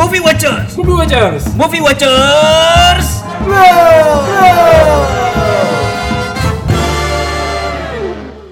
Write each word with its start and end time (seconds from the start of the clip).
Movie 0.00 0.24
Watchers. 0.24 0.80
Movie 0.80 0.96
Watchers. 0.96 1.42
Movie 1.60 1.82
Watchers. 1.84 3.06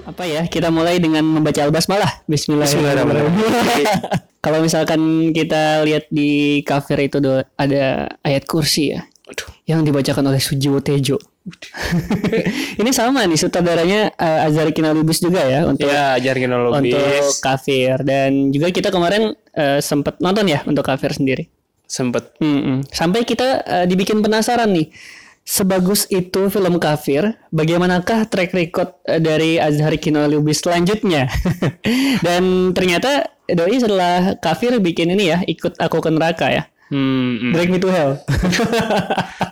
Apa 0.05 0.29
ya? 0.29 0.45
Kita 0.45 0.69
mulai 0.69 1.01
dengan 1.01 1.25
membaca 1.25 1.57
al-basmalah. 1.65 2.21
Bismillahirrahmanirrahim. 2.29 3.33
Kalau 4.45 4.61
misalkan 4.61 5.33
kita 5.33 5.81
lihat 5.89 6.05
di 6.13 6.61
cover 6.61 7.01
itu 7.01 7.17
ada 7.57 8.13
ayat 8.21 8.45
kursi 8.45 8.93
ya. 8.93 9.09
Yang 9.65 9.89
dibacakan 9.89 10.29
oleh 10.29 10.37
Sujiwo 10.37 10.85
Tejo. 10.85 11.17
Ini 12.81 12.91
sama 12.93 13.25
nih 13.25 13.39
sutradaranya 13.39 14.13
uh, 14.15 14.45
Azhari 14.47 14.75
Kinalubis 14.75 15.23
juga 15.23 15.41
ya 15.43 15.65
untuk 15.65 15.87
Ya, 15.87 16.19
ajarin 16.19 16.51
lobis. 16.51 16.93
untuk 16.93 17.35
kafir 17.41 17.95
dan 18.05 18.51
juga 18.53 18.69
kita 18.69 18.89
kemarin 18.93 19.33
uh, 19.55 19.79
sempat 19.81 20.19
nonton 20.21 20.45
ya 20.45 20.61
untuk 20.67 20.85
kafir 20.85 21.09
sendiri. 21.15 21.49
Sempet. 21.89 22.37
Mm-mm. 22.37 22.85
Sampai 22.93 23.25
kita 23.25 23.65
uh, 23.65 23.85
dibikin 23.89 24.21
penasaran 24.21 24.69
nih. 24.69 24.93
Sebagus 25.49 26.05
itu 26.13 26.45
film 26.53 26.77
kafir, 26.77 27.33
bagaimanakah 27.49 28.29
track 28.29 28.53
record 28.53 28.93
uh, 29.09 29.17
dari 29.17 29.57
Azhar 29.57 29.97
Kinolubis 29.97 30.61
selanjutnya? 30.61 31.25
Dan 32.25 32.69
ternyata 32.77 33.33
doi 33.49 33.81
setelah 33.81 34.37
kafir 34.37 34.77
bikin 34.77 35.09
ini 35.09 35.33
ya, 35.33 35.41
ikut 35.41 35.81
aku 35.81 35.97
ke 36.05 36.09
neraka 36.13 36.53
ya. 36.53 36.63
Hmm. 36.89 37.37
hmm. 37.37 37.51
Drag 37.53 37.69
me 37.69 37.77
to 37.77 37.89
hell. 37.93 38.17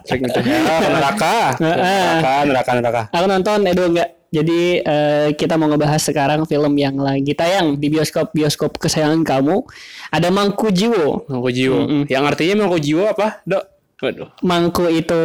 Trik 0.09 0.22
itu 0.26 0.40
ya. 0.41 0.58
Neraka. 0.90 1.54
Neraka, 1.62 2.34
neraka, 2.50 2.72
neraka. 2.82 3.02
aku 3.13 3.26
nonton 3.30 3.60
Edo 3.70 3.86
enggak. 3.94 4.10
Jadi 4.27 4.84
eh, 4.84 5.27
kita 5.40 5.55
mau 5.55 5.72
ngebahas 5.72 6.04
sekarang 6.04 6.44
film 6.44 6.76
yang 6.76 7.00
lagi 7.00 7.32
tayang 7.32 7.80
di 7.80 7.88
bioskop-bioskop 7.88 8.76
kesayangan 8.76 9.23
kamu. 9.23 9.63
Ada 10.12 10.34
Mangku 10.34 10.68
Jiwo. 10.73 11.30
Mangku 11.32 11.50
jiwo. 11.54 12.05
Yang 12.12 12.23
artinya 12.27 12.66
mangku 12.66 12.77
jiwo 12.82 13.08
apa, 13.08 13.40
dok? 13.48 13.63
Waduh. 14.04 14.30
Mangku 14.44 14.85
itu 14.91 15.24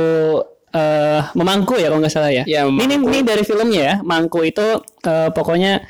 eh 0.73 1.21
memangku 1.37 1.77
ya 1.77 1.93
kalau 1.93 2.01
nggak 2.01 2.15
salah 2.15 2.33
ya. 2.33 2.45
Ya, 2.49 2.65
ini, 2.65 2.97
ini 2.97 3.21
dari 3.27 3.43
filmnya 3.43 3.81
ya. 3.83 3.95
Mangku 4.07 4.47
itu 4.47 4.81
eh, 5.03 5.29
pokoknya 5.35 5.83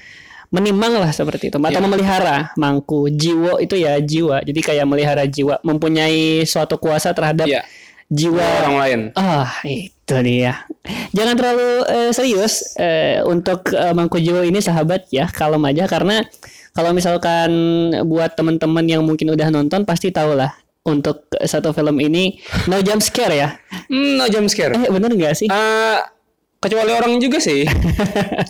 menimang 0.52 1.00
lah 1.00 1.08
seperti 1.10 1.48
itu 1.48 1.56
atau 1.56 1.72
Ya. 1.72 1.80
memelihara. 1.80 2.36
Mangku 2.54 3.08
jiwo 3.08 3.56
itu 3.56 3.74
ya 3.74 3.96
jiwa. 3.98 4.44
Jadi 4.44 4.60
kayak 4.60 4.84
melihara 4.84 5.24
jiwa, 5.24 5.58
mempunyai 5.64 6.44
suatu 6.44 6.76
kuasa 6.76 7.10
terhadap 7.10 7.48
Ya. 7.48 7.64
jiwa 8.06 8.44
Orang 8.60 8.76
lain. 8.76 9.00
Ah, 9.16 9.48
itu 9.64 10.14
dia. 10.20 10.68
Jangan 11.10 11.34
terlalu 11.34 11.68
eh, 11.88 12.10
serius 12.12 12.76
eh, 12.76 13.24
untuk 13.24 13.72
eh, 13.72 13.96
Mangku 13.96 14.20
Jiwo 14.20 14.44
ini 14.44 14.60
sahabat 14.60 15.08
ya, 15.08 15.32
kalem 15.32 15.64
aja 15.64 15.88
karena 15.88 16.20
kalau 16.72 16.92
misalkan 16.92 17.48
buat 18.04 18.36
teman-teman 18.36 18.84
yang 18.84 19.00
mungkin 19.00 19.32
udah 19.32 19.48
nonton 19.48 19.84
pasti 19.84 20.12
tahu 20.12 20.36
lah 20.36 20.52
untuk 20.82 21.30
satu 21.38 21.70
film 21.70 21.96
ini 21.96 22.36
no 22.66 22.80
jump 22.80 23.00
scare 23.00 23.32
ya. 23.32 23.48
Hmm, 23.88 24.20
no 24.20 24.28
jump 24.28 24.48
scare. 24.48 24.76
Eh 24.76 24.90
bener 24.90 25.08
nggak 25.08 25.32
sih? 25.32 25.48
Eh, 25.48 25.98
kecuali 26.62 26.94
orang 26.94 27.18
juga 27.18 27.42
sih. 27.42 27.66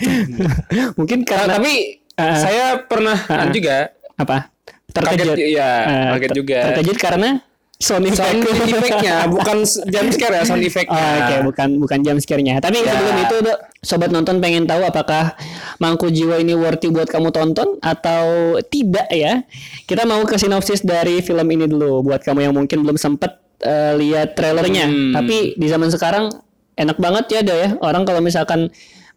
mungkin 0.99 1.25
karena 1.25 1.59
tapi 1.59 1.99
Ah. 2.13 2.37
saya 2.37 2.65
pernah 2.85 3.17
juga 3.49 3.89
apa? 4.15 4.53
kaget 4.93 5.49
ya, 5.49 5.71
Eh, 5.89 6.09
kaget 6.13 6.29
ter- 6.29 6.37
juga. 6.37 6.59
Terkejut 6.69 6.99
karena 7.01 7.41
sound 7.81 8.05
Sound 8.13 8.45
effect. 8.45 8.69
effect-nya 8.69 9.17
bukan 9.27 9.65
jump 9.65 10.09
scare 10.13 10.35
ya, 10.37 10.43
sound 10.45 10.61
Oh, 10.61 10.69
effect-nya. 10.69 11.07
Oke, 11.19 11.35
bukan 11.43 11.69
bukan 11.81 11.99
jump 12.05 12.21
scare-nya. 12.21 12.61
Tapi 12.61 12.79
Ya. 12.79 12.93
sebelum 12.93 13.17
itu, 13.19 13.37
Dok, 13.43 13.59
sobat 13.81 14.13
nonton 14.13 14.39
pengen 14.39 14.69
tahu 14.69 14.85
apakah 14.85 15.33
Mangku 15.79 16.13
Jiwa 16.13 16.37
ini 16.37 16.53
worthy 16.53 16.93
buat 16.93 17.09
kamu 17.09 17.33
tonton 17.33 17.81
atau 17.81 18.25
tidak 18.63 19.09
ya? 19.09 19.41
Kita 19.83 20.05
mau 20.05 20.21
ke 20.23 20.37
sinopsis 20.37 20.85
dari 20.85 21.25
film 21.25 21.49
ini 21.49 21.65
dulu 21.65 22.05
buat 22.05 22.21
kamu 22.21 22.45
yang 22.45 22.55
mungkin 22.55 22.85
belum 22.85 23.01
sempet 23.01 23.41
eh, 23.59 23.97
lihat 23.97 24.37
trailernya. 24.37 24.85
Hmm. 24.85 25.13
Tapi 25.17 25.57
di 25.57 25.67
zaman 25.67 25.89
sekarang 25.89 26.29
enak 26.77 26.97
banget 27.01 27.25
ya, 27.29 27.41
Dok 27.45 27.59
ya. 27.59 27.69
Orang 27.81 28.03
kalau 28.05 28.21
misalkan 28.21 28.73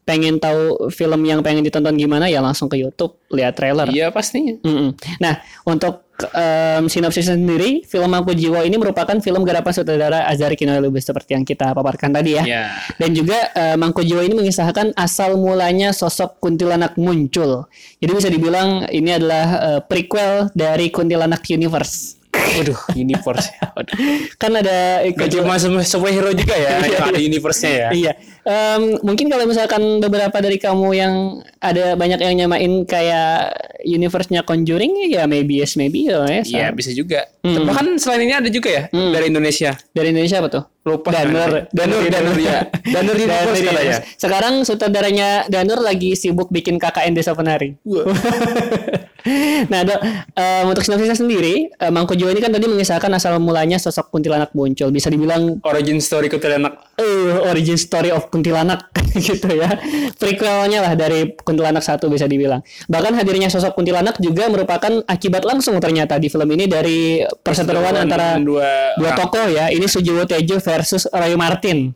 pengen 0.05 0.37
tahu 0.37 0.93
film 0.93 1.25
yang 1.25 1.41
pengen 1.41 1.65
ditonton 1.65 1.97
gimana 1.97 2.29
ya 2.29 2.37
langsung 2.37 2.69
ke 2.69 2.77
YouTube 2.77 3.17
lihat 3.33 3.57
trailer. 3.57 3.89
Iya 3.89 4.13
pastinya. 4.13 4.53
Mm-mm. 4.61 4.93
Nah, 5.17 5.41
untuk 5.65 6.05
em, 6.29 6.85
sinopsis 6.85 7.25
sendiri, 7.25 7.81
film 7.89 8.13
Mangku 8.13 8.37
Jiwa 8.37 8.61
ini 8.61 8.77
merupakan 8.77 9.17
film 9.17 9.41
garapan 9.41 9.73
sutradara 9.73 10.29
Azhar 10.29 10.53
Kinolubis 10.53 11.09
seperti 11.09 11.33
yang 11.33 11.41
kita 11.41 11.73
paparkan 11.73 12.13
tadi 12.13 12.37
ya. 12.37 12.45
Ya. 12.45 12.63
Dan 13.01 13.17
juga 13.17 13.49
eh, 13.57 13.73
Mangku 13.81 14.05
Jiwa 14.05 14.21
ini 14.21 14.37
mengisahkan 14.37 14.93
asal 14.93 15.41
mulanya 15.41 15.89
sosok 15.89 16.37
kuntilanak 16.37 16.93
muncul. 17.01 17.65
Jadi 17.97 18.11
bisa 18.13 18.29
dibilang 18.29 18.85
ini 18.93 19.09
adalah 19.09 19.47
eh, 19.57 19.79
prequel 19.81 20.53
dari 20.53 20.93
Kuntilanak 20.93 21.41
Universe. 21.49 22.21
Waduh, 22.45 22.79
universe. 22.93 23.49
Kan 24.41 24.51
ada 24.55 25.01
Gak 25.11 25.29
cuma 25.33 25.57
semua 25.57 25.81
semua 25.81 26.09
hero 26.13 26.31
juga 26.31 26.53
ya, 26.53 26.79
ada 27.09 27.19
universe-nya 27.19 27.71
ya. 27.71 27.89
Iya. 27.91 28.11
Em, 28.45 29.01
mungkin 29.01 29.25
kalau 29.25 29.49
misalkan 29.49 29.81
beberapa 29.97 30.37
dari 30.37 30.61
kamu 30.61 30.87
yang 30.93 31.41
ada 31.57 31.97
banyak 31.97 32.21
yang 32.21 32.45
nyamain 32.45 32.85
kayak 32.85 33.57
universe-nya 33.81 34.45
Conjuring 34.45 35.09
ya 35.09 35.25
maybe 35.25 35.57
yes 35.57 35.73
maybe 35.73 36.05
ya. 36.05 36.29
ya. 36.29 36.41
Iya, 36.45 36.67
bisa 36.69 36.93
juga. 36.93 37.25
Hmm. 37.41 37.65
Bahkan 37.65 37.97
selain 37.97 38.29
ini 38.29 38.33
ada 38.37 38.49
juga 38.53 38.69
ya 38.69 38.83
dari 38.93 39.33
Indonesia. 39.33 39.73
Dari 39.93 40.13
Indonesia 40.13 40.37
apa 40.41 40.49
tuh? 40.53 40.63
Lupa. 40.85 41.09
Danur, 41.09 41.65
Danur, 41.73 42.05
Danur 42.05 42.37
ya. 42.37 42.69
Danur 42.85 43.17
Universe 43.17 43.49
Danur 43.49 43.55
katanya. 43.57 43.97
Universe. 43.97 44.21
Sekarang 44.21 44.53
sutradaranya 44.61 45.27
Danur 45.49 45.81
lagi 45.81 46.13
sibuk 46.13 46.53
bikin 46.53 46.77
KKN 46.77 47.17
Desa 47.17 47.33
Penari. 47.33 47.73
nah, 49.73 49.81
dok, 49.81 49.99
em, 50.37 50.63
untuk 50.69 50.85
sinopsisnya 50.85 51.17
sendiri, 51.17 51.73
em, 51.73 51.89
Mangku 51.89 52.13
Jiwa 52.13 52.29
ini 52.29 52.41
kan 52.41 52.53
tadi 52.53 52.69
mengisahkan 52.69 53.09
asal 53.09 53.41
mulanya 53.41 53.81
sosok 53.81 54.13
kuntilanak 54.13 54.53
muncul. 54.53 54.93
Bisa 54.93 55.09
dibilang 55.09 55.57
Origin 55.65 55.97
story 55.97 56.29
kuntilanak. 56.29 56.77
eh 56.95 57.35
origin 57.51 57.75
story 57.75 58.13
of 58.13 58.29
kuntilanak 58.31 58.87
gitu 59.17 59.49
ya. 59.51 59.67
Prequelnya 60.15 60.79
lah 60.85 60.93
dari 60.93 61.33
kuntilanak 61.35 61.81
satu 61.81 62.07
bisa 62.07 62.29
dibilang. 62.29 62.61
Bahkan 62.87 63.17
hadirnya 63.17 63.49
sosok 63.49 63.73
kuntilanak 63.75 64.21
juga 64.21 64.47
merupakan 64.47 65.01
akibat 65.09 65.43
langsung 65.43 65.75
ternyata 65.81 66.21
di 66.21 66.29
film 66.29 66.47
ini 66.53 66.69
dari 66.69 67.19
perseteruan 67.19 67.97
antara 67.97 68.37
dua, 68.39 68.95
dua 68.95 69.11
tokoh 69.17 69.49
ya. 69.49 69.73
Ini 69.73 69.89
Sujiwo 69.89 70.23
Tejo 70.29 70.61
versus 70.61 71.09
Roy 71.09 71.33
Martin. 71.35 71.91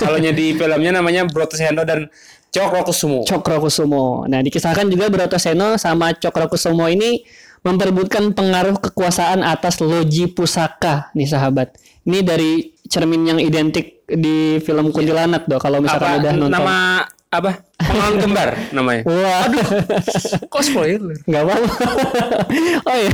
Kalau 0.00 0.16
di 0.22 0.56
filmnya 0.56 0.94
namanya 0.94 1.28
Broto 1.28 1.58
Sendo 1.58 1.84
dan 1.84 2.08
Cokro 2.48 2.80
Kusumo. 2.88 3.20
Cokro 3.28 3.56
Kusumo. 3.60 4.24
Nah, 4.24 4.40
dikisahkan 4.40 4.88
juga 4.88 5.12
Broto 5.12 5.36
Seno 5.36 5.76
sama 5.76 6.16
Cokro 6.16 6.48
Kusumo 6.48 6.88
ini 6.88 7.22
memperebutkan 7.66 8.32
pengaruh 8.32 8.78
kekuasaan 8.78 9.42
atas 9.42 9.82
Loji 9.82 10.30
Pusaka 10.30 11.10
nih 11.12 11.28
sahabat. 11.28 11.74
Ini 12.08 12.24
dari 12.24 12.72
cermin 12.88 13.22
yang 13.28 13.38
identik 13.42 14.06
di 14.08 14.56
film 14.64 14.88
Kuntilanak 14.88 15.44
dok 15.44 15.60
kalau 15.60 15.84
misalkan 15.84 16.08
apa 16.08 16.20
udah 16.24 16.32
nonton. 16.32 16.54
nama 16.56 16.78
apa? 17.28 17.60
Pengalan 17.78 18.16
kembar 18.18 18.48
namanya. 18.70 19.02
Wah, 19.04 19.44
aduh, 19.44 19.64
Kok 20.46 20.62
spoiler? 20.62 21.14
nggak 21.22 21.42
apa-apa. 21.42 21.72
oh 22.82 22.96
iya, 22.96 23.10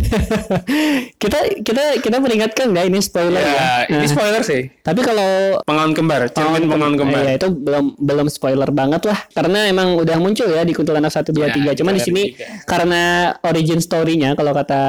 kita 1.14 1.38
kita 1.60 1.82
kita 1.98 2.16
peringatkan 2.16 2.70
nggak 2.70 2.86
ini 2.86 2.98
spoiler 2.98 3.38
ya. 3.38 3.50
Ya, 3.50 3.68
ini 3.88 3.96
Nah, 4.00 4.08
spoiler 4.08 4.42
sih. 4.42 4.70
tapi 4.80 5.00
kalau 5.00 5.58
Pengalan 5.62 5.92
kembar, 5.92 6.26
cermin 6.28 6.64
pengalan 6.64 6.96
kembar. 6.96 7.22
Iya, 7.22 7.32
itu 7.36 7.48
belum 7.50 7.84
belum 7.96 8.26
spoiler 8.28 8.70
banget 8.70 9.02
lah 9.04 9.18
karena 9.30 9.66
emang 9.66 9.94
udah 9.96 10.16
muncul 10.16 10.46
ya 10.46 10.62
di 10.62 10.72
Kuntilanak 10.72 11.10
1 11.10 11.28
2 11.28 11.38
Ya, 11.40 11.50
3. 11.52 11.74
Cuman 11.76 11.92
di 11.92 12.02
sini 12.02 12.22
tiga. 12.32 12.46
karena 12.64 13.02
origin 13.42 13.78
story-nya 13.78 14.32
kalau 14.32 14.52
kata 14.52 14.82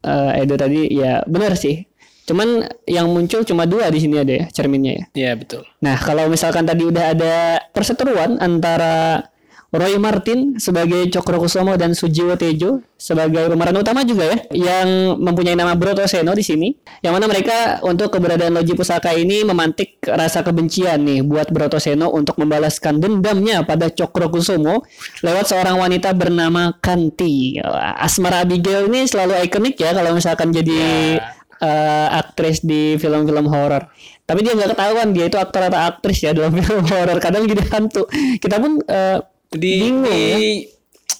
eh, 0.00 0.40
Edo 0.40 0.54
tadi 0.54 0.86
ya 0.88 1.22
benar 1.24 1.54
sih. 1.54 1.82
Cuman 2.22 2.66
yang 2.86 3.10
muncul 3.10 3.42
cuma 3.42 3.66
dua 3.66 3.90
di 3.90 3.98
sini 3.98 4.22
ada 4.22 4.32
ya 4.32 4.44
cerminnya 4.54 4.92
ya. 4.92 5.04
Iya, 5.14 5.32
betul. 5.38 5.62
Nah, 5.82 5.98
kalau 5.98 6.30
misalkan 6.30 6.62
tadi 6.62 6.86
udah 6.86 7.04
ada 7.14 7.34
perseteruan 7.74 8.38
antara 8.38 9.26
Roy 9.72 9.96
Martin 9.96 10.60
sebagai 10.60 11.08
Cokro 11.08 11.40
Kusumo 11.40 11.72
dan 11.80 11.96
Sujiwo 11.96 12.36
Tejo 12.36 12.84
sebagai 13.00 13.48
pemeran 13.48 13.72
utama 13.80 14.04
juga 14.04 14.28
ya 14.28 14.38
yang 14.52 15.16
mempunyai 15.16 15.56
nama 15.56 15.72
Broto 15.72 16.04
Seno 16.04 16.36
di 16.36 16.44
sini 16.44 16.76
yang 17.00 17.16
mana 17.16 17.24
mereka 17.24 17.80
untuk 17.80 18.12
keberadaan 18.12 18.52
Loji 18.52 18.76
Pusaka 18.76 19.16
ini 19.16 19.48
memantik 19.48 19.96
rasa 20.04 20.44
kebencian 20.44 21.00
nih 21.08 21.24
buat 21.24 21.48
Broto 21.48 21.80
Seno 21.80 22.12
untuk 22.12 22.36
membalaskan 22.36 23.00
dendamnya 23.00 23.64
pada 23.64 23.88
Cokro 23.88 24.28
Kusumo 24.28 24.84
lewat 25.24 25.48
seorang 25.48 25.80
wanita 25.80 26.12
bernama 26.12 26.76
Kanti. 26.76 27.56
Asmara 27.96 28.44
Abigail 28.44 28.92
ini 28.92 29.08
selalu 29.08 29.40
ikonik 29.48 29.80
ya 29.80 29.96
kalau 29.96 30.12
misalkan 30.12 30.52
jadi 30.52 31.16
eh, 31.62 32.08
aktris 32.12 32.60
di 32.60 32.98
film-film 32.98 33.46
horor. 33.46 33.86
Tapi 34.22 34.38
dia 34.40 34.52
nggak 34.52 34.74
ketahuan 34.74 35.10
dia 35.10 35.26
itu 35.26 35.36
aktor 35.36 35.62
atau 35.64 35.80
aktris 35.80 36.18
ya 36.20 36.34
dalam 36.34 36.50
film 36.58 36.82
horor. 36.84 37.16
Kadang 37.16 37.46
jadi 37.46 37.62
hantu. 37.70 38.04
Kita 38.36 38.58
pun 38.58 38.82
eh, 38.82 39.18
Di, 39.48 39.72
bingung 39.78 40.02
di 40.02 40.18
ya. 40.18 40.36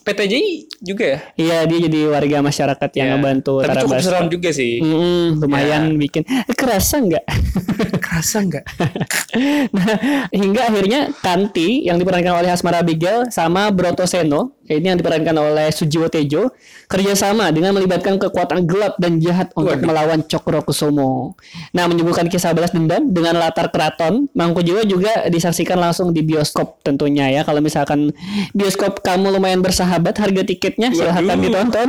PTJ 0.02 0.34
juga 0.82 1.04
ya? 1.06 1.18
Iya 1.36 1.58
dia 1.62 1.78
jadi 1.78 2.10
warga 2.10 2.42
masyarakat 2.42 2.90
yang 2.92 3.06
Ya. 3.06 3.12
ngebantu 3.14 3.62
Tapi 3.62 3.68
Tara 3.70 3.80
cukup 3.80 3.94
Basro. 3.94 4.06
seram 4.10 4.26
juga 4.26 4.50
sih. 4.50 4.82
Mm, 4.82 5.26
lumayan 5.38 5.82
bikin 5.94 6.26
Eh, 6.26 6.56
kerasa 6.58 6.98
nggak? 6.98 7.22
Kerasa 8.04 8.42
nggak? 8.42 8.64
nah, 9.76 9.96
hingga 10.29 10.69
akhirnya 10.69 11.00
Kanti 11.25 11.88
yang 11.88 11.96
diperankan 11.96 12.44
oleh 12.44 12.52
Asmara 12.52 12.84
Abigail 12.84 13.32
sama 13.32 13.73
Broto 13.73 14.05
Seno 14.05 14.62
ini 14.70 14.88
yang 14.88 14.99
diperankan 14.99 15.37
oleh 15.37 15.69
Sujiwo 15.69 16.06
Tejo 16.08 16.55
kerjasama 16.88 17.50
dengan 17.50 17.76
melibatkan 17.76 18.17
kekuatan 18.17 18.64
gelap 18.64 18.96
dan 18.96 19.19
jahat 19.19 19.52
untuk 19.58 19.76
Waduh. 19.76 19.88
melawan 19.88 20.20
Cokro 20.25 20.62
Kusumo. 20.64 21.37
Nah, 21.76 21.90
menyuguhkan 21.90 22.31
kisah 22.31 22.56
balas 22.56 22.73
dendam 22.73 23.11
dengan 23.11 23.37
latar 23.37 23.69
keraton. 23.69 24.31
Mangkujiwo 24.32 24.87
juga 24.87 25.26
disaksikan 25.29 25.76
langsung 25.76 26.14
di 26.14 26.23
bioskop 26.23 26.81
tentunya 26.87 27.28
ya. 27.28 27.43
Kalau 27.43 27.61
misalkan 27.61 28.14
bioskop 28.55 29.02
kamu 29.02 29.35
lumayan 29.35 29.61
bersahabat, 29.61 30.17
harga 30.17 30.43
tiketnya 30.46 30.94
silahkan 30.94 31.37
ditonton. 31.37 31.88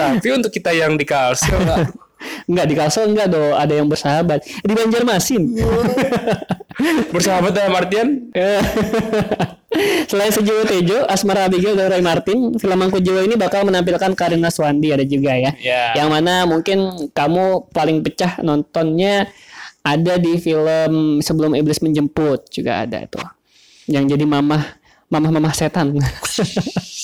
Tapi 0.00 0.28
untuk 0.32 0.50
kita 0.50 0.72
yang 0.72 0.96
di 0.96 1.04
Kalsel 1.04 1.60
enggak 2.48 2.66
di 2.66 2.74
Kalsel 2.74 3.10
enggak 3.10 3.28
do, 3.30 3.54
ada 3.54 3.72
yang 3.74 3.88
bersahabat. 3.88 4.44
Di 4.44 4.72
Banjarmasin. 4.72 5.42
bersahabat 7.14 7.52
dalam 7.58 7.74
artian 7.74 8.08
Eh, 8.30 8.62
Selain 10.08 10.32
Sujiwo 10.32 10.64
Tejo, 10.64 11.04
Asmara 11.04 11.44
Abigail 11.44 11.76
dan 11.76 11.92
Roy 11.92 12.00
Martin, 12.00 12.56
film 12.56 12.76
Mangku 12.80 13.04
Jiwo 13.04 13.20
ini 13.20 13.36
bakal 13.36 13.68
menampilkan 13.68 14.16
Karina 14.16 14.48
Swandi 14.48 14.96
ada 14.96 15.04
juga 15.04 15.36
ya. 15.36 15.52
Ya. 15.60 15.92
Yang 15.92 16.08
mana 16.08 16.48
mungkin 16.48 17.12
kamu 17.12 17.68
paling 17.68 18.00
pecah 18.00 18.40
nontonnya 18.40 19.28
ada 19.84 20.16
di 20.16 20.40
film 20.40 21.20
Sebelum 21.20 21.52
Iblis 21.52 21.84
Menjemput 21.84 22.48
juga 22.48 22.80
ada 22.88 23.04
tuh. 23.04 23.24
Yang 23.92 24.16
jadi 24.16 24.24
mamah 24.24 24.64
mamah-mamah 25.12 25.52
setan. 25.52 25.96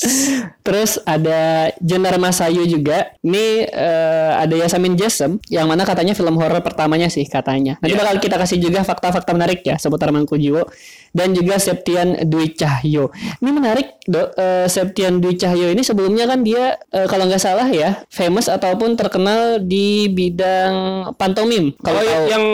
Terus 0.61 0.97
ada 1.03 1.69
Jenar 1.79 2.17
Masayu 2.17 2.65
juga. 2.65 3.13
Ini 3.21 3.45
eh, 3.67 4.33
ada 4.35 4.55
Yasamin 4.55 4.95
Jesem 4.95 5.37
yang 5.47 5.65
mana 5.65 5.83
katanya 5.83 6.13
film 6.13 6.37
horor 6.37 6.61
pertamanya 6.61 7.07
sih 7.07 7.25
katanya. 7.25 7.77
Nanti 7.79 7.93
Iya. 7.93 8.01
bakal 8.01 8.17
kita 8.19 8.37
kasih 8.37 8.59
juga 8.59 8.81
fakta-fakta 8.81 9.31
menarik 9.31 9.61
ya 9.61 9.77
seputar 9.77 10.09
Mangku 10.09 10.35
Jiwo 10.35 10.65
dan 11.11 11.31
juga 11.31 11.57
Septian 11.57 12.25
Dwi 12.25 12.53
Cahyo. 12.53 13.13
Ini 13.39 13.51
menarik, 13.51 14.01
Dok. 14.05 14.29
Eh, 14.35 14.67
Septian 14.67 15.21
Dwi 15.21 15.35
Cahyo 15.35 15.69
ini 15.69 15.81
sebelumnya 15.81 16.25
kan 16.25 16.41
dia 16.41 16.81
eh, 16.89 17.07
kalau 17.07 17.25
nggak 17.25 17.39
salah 17.39 17.67
ya 17.67 18.03
famous 18.09 18.49
ataupun 18.49 18.95
terkenal 18.95 19.61
di 19.61 20.09
bidang 20.09 20.75
pantomim. 21.15 21.77
Kalau 21.79 21.95
kalau 21.95 22.11
tahu. 22.11 22.27
yang 22.27 22.45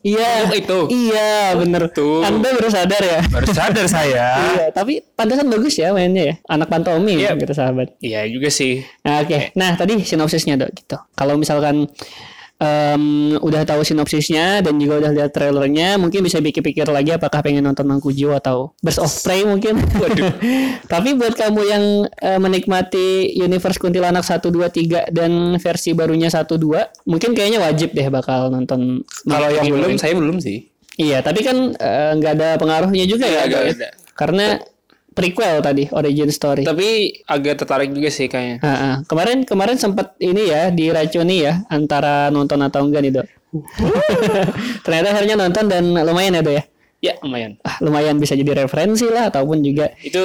Iya, 0.00 0.30
itu 0.52 0.78
Iya, 0.88 1.54
bener. 1.56 1.88
Tuh. 1.90 2.20
Anda 2.20 2.52
baru 2.52 2.68
sadar 2.68 3.00
ya. 3.00 3.20
baru 3.26 3.48
sadar 3.48 3.86
saya 3.86 4.26
Iya, 4.52 4.66
tapi 4.70 5.00
pantesan 5.14 5.48
bagus 5.48 5.74
ya 5.74 5.90
mainnya 5.90 6.22
ya. 6.24 6.34
Anak 6.46 6.68
pantomim 6.68 6.99
Iya. 7.06 7.36
gitu 7.36 7.52
sahabat. 7.52 7.96
iya 8.00 8.26
juga 8.26 8.48
sih 8.48 8.84
Nah, 9.00 9.22
Oke, 9.22 9.54
nah 9.54 9.72
tadi 9.74 10.00
sinopsisnya 10.02 10.56
dok 10.56 10.70
gitu. 10.74 10.96
Kalau 11.14 11.34
misalkan 11.36 11.88
em, 12.60 13.04
udah 13.40 13.62
tahu 13.64 13.80
sinopsisnya 13.80 14.60
dan 14.60 14.76
juga 14.76 15.00
udah 15.00 15.10
lihat 15.16 15.32
trailernya, 15.32 15.96
mungkin 15.96 16.20
bisa 16.20 16.38
pikir-pikir 16.38 16.84
lagi 16.86 17.16
apakah 17.16 17.40
pengen 17.40 17.64
nonton 17.64 17.88
Mangku 17.88 18.12
Jiwo 18.12 18.36
atau 18.36 18.76
Burst 18.84 19.00
of 19.00 19.08
Prey 19.24 19.48
mungkin. 19.48 19.80
Tapi 20.92 21.16
buat 21.16 21.32
kamu 21.32 21.60
yang 21.64 21.84
eh, 22.20 22.36
menikmati 22.36 23.32
Universe 23.34 23.80
Kuntilanak 23.80 24.24
1 24.24 24.44
2 24.44 25.08
3 25.08 25.08
dan 25.08 25.32
versi 25.56 25.96
barunya 25.96 26.28
1 26.28 26.44
2, 26.44 27.08
mungkin 27.08 27.32
kayaknya 27.32 27.64
wajib 27.64 27.96
deh 27.96 28.08
bakal 28.12 28.52
nonton 28.52 29.00
kalau 29.24 29.48
yang 29.48 29.64
belum 29.66 29.96
saya 29.96 30.12
belum 30.12 30.38
sih 30.38 30.68
Iya, 31.00 31.24
tapi 31.24 31.40
kan 31.40 31.56
eh, 31.72 32.10
nggak 32.12 32.32
ada 32.36 32.48
pengaruhnya 32.60 33.08
juga 33.08 33.24
ya, 33.24 33.48
Iya, 33.48 33.56
ya? 33.56 33.72
ada. 33.72 33.88
Karena 34.12 34.60
prequel 35.10 35.58
tadi, 35.58 35.84
origin 35.88 36.28
story. 36.28 36.62
tapi 36.62 36.88
agak 37.24 37.58
tertarik 37.58 37.90
juga 37.90 38.08
sih 38.08 38.26
kayaknya 38.26 38.58
Ah, 38.60 38.70
ah. 38.70 38.94
kemarin 39.04 39.42
kemarin 39.42 39.74
sempat 39.74 40.14
ini 40.18 40.46
ya 40.46 40.68
diracuni 40.68 41.42
ya 41.42 41.66
antara 41.66 42.28
nonton 42.28 42.60
atau 42.60 42.80
enggak 42.80 43.00
nih 43.00 43.12
dok. 43.12 43.26
Ternyata 44.80 45.08
akhirnya 45.10 45.36
nonton 45.36 45.64
dan 45.66 45.84
lumayan 45.96 46.34
ya 46.34 46.42
dok 46.42 46.54
ya. 46.54 46.64
ya 47.00 47.12
lumayan 47.18 47.56
Ah, 47.60 47.80
lumayan 47.80 48.14
bisa 48.14 48.36
jadi 48.36 48.60
referensi 48.60 49.08
lah 49.08 49.26
ataupun 49.26 49.58
juga. 49.60 49.88
itu 49.98 50.20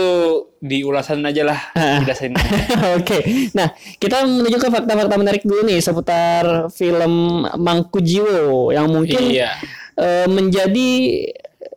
di 0.60 0.84
ulasan 0.84 1.24
aja 1.24 1.42
lah 1.44 1.60
Ah. 1.72 2.04
Oke, 3.00 3.20
nah 3.52 3.72
kita 3.96 4.22
menuju 4.22 4.58
ke 4.58 4.68
fakta-fakta 4.68 5.16
menarik 5.16 5.42
dulu 5.42 5.64
nih 5.64 5.80
seputar 5.80 6.68
film 6.70 7.14
Mangku 7.56 7.98
Jiwo 7.98 8.70
yang 8.70 8.92
mungkin 8.92 9.24
Iya. 9.26 9.56
eh, 9.96 10.28
menjadi 10.28 10.90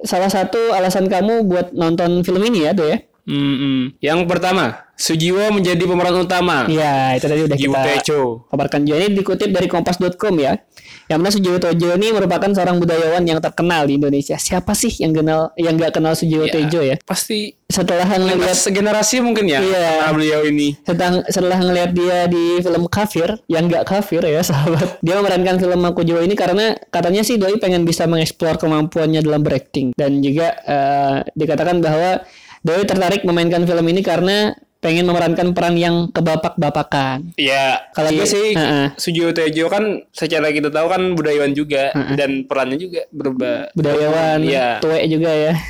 salah 0.04 0.30
satu 0.30 0.74
alasan 0.74 1.10
kamu 1.10 1.46
buat 1.48 1.66
nonton 1.74 2.22
film 2.22 2.42
ini 2.46 2.66
ya 2.68 2.72
ya. 2.76 2.98
Mm-mm. 3.28 4.00
yang 4.00 4.24
pertama 4.24 4.88
Sujiwo 4.98 5.54
menjadi 5.54 5.78
pemeran 5.78 6.26
utama 6.26 6.66
Iya, 6.66 7.14
itu 7.14 7.30
tadi 7.30 7.46
udah 7.46 7.54
Jiwo 7.54 7.70
kita 7.70 7.86
Tejo 8.02 8.20
kabarkan 8.50 8.82
juga 8.82 8.98
ini 8.98 9.14
dikutip 9.14 9.54
dari 9.54 9.70
kompas.com 9.70 10.34
ya. 10.34 10.58
Yang 11.06 11.18
mana 11.22 11.30
Sujiwo 11.30 11.56
Tejo 11.56 11.94
ini 11.94 12.10
merupakan 12.10 12.50
seorang 12.50 12.82
budayawan 12.82 13.22
yang 13.22 13.38
terkenal 13.38 13.86
di 13.86 13.94
Indonesia. 13.94 14.34
Siapa 14.34 14.74
sih 14.74 14.90
yang 14.98 15.14
kenal 15.14 15.54
yang 15.54 15.78
nggak 15.78 15.94
kenal 15.94 16.18
Sujiwo 16.18 16.50
Ya, 16.50 16.52
Tejo 16.58 16.82
ya? 16.82 16.98
pasti 17.06 17.54
Setelah 17.68 18.10
ngelihat 18.10 18.42
lintas 18.42 18.64
generasi 18.66 19.20
mungkin 19.20 19.44
ya 19.46 19.60
Iya. 19.62 20.10
beliau 20.10 20.40
ini 20.42 20.74
setelah, 20.82 21.20
setelah 21.28 21.58
ngelihat 21.60 21.90
dia 21.92 22.18
di 22.26 22.58
film 22.58 22.88
Kafir 22.88 23.38
yang 23.46 23.68
nggak 23.68 23.84
kafir 23.84 24.24
ya 24.24 24.40
sahabat 24.50 24.98
dia 24.98 25.14
memerankan 25.14 25.60
film 25.60 25.78
Mangku 25.78 26.02
Jiwo 26.02 26.18
ini 26.18 26.32
karena 26.32 26.74
katanya 26.88 27.22
sih 27.22 27.36
doi 27.36 27.54
pengen 27.60 27.84
bisa 27.84 28.08
mengeksplor 28.08 28.58
kemampuannya 28.58 29.22
dalam 29.22 29.44
berakting 29.44 29.92
dan 29.94 30.18
juga 30.18 30.58
eh, 30.58 31.16
dikatakan 31.36 31.78
bahwa 31.78 32.24
doi 32.60 32.82
tertarik 32.82 33.22
memainkan 33.22 33.62
film 33.62 33.86
ini 33.86 34.00
karena 34.00 34.52
pengen 34.78 35.04
memerankan 35.04 35.50
peran 35.50 35.74
yang 35.74 36.06
kebapak-bapakan 36.08 37.34
Ya, 37.34 37.82
Kalau 37.90 38.08
juga 38.08 38.24
di- 38.24 38.30
sih 38.30 38.48
Heeh. 38.52 38.86
Sujiwo 38.94 39.30
Tejo 39.32 39.66
kan 39.66 39.82
secara 40.08 40.48
kita 40.48 40.68
tahu 40.68 40.86
kan 40.86 41.02
budayawan 41.12 41.50
juga 41.50 41.90
dan 42.14 42.44
perannya 42.44 42.78
juga 42.78 43.02
berubah. 43.08 43.74
budayawan 43.74 44.38
Iya. 44.40 44.78
tuwek 44.78 45.02
juga 45.08 45.30
ya 45.30 45.52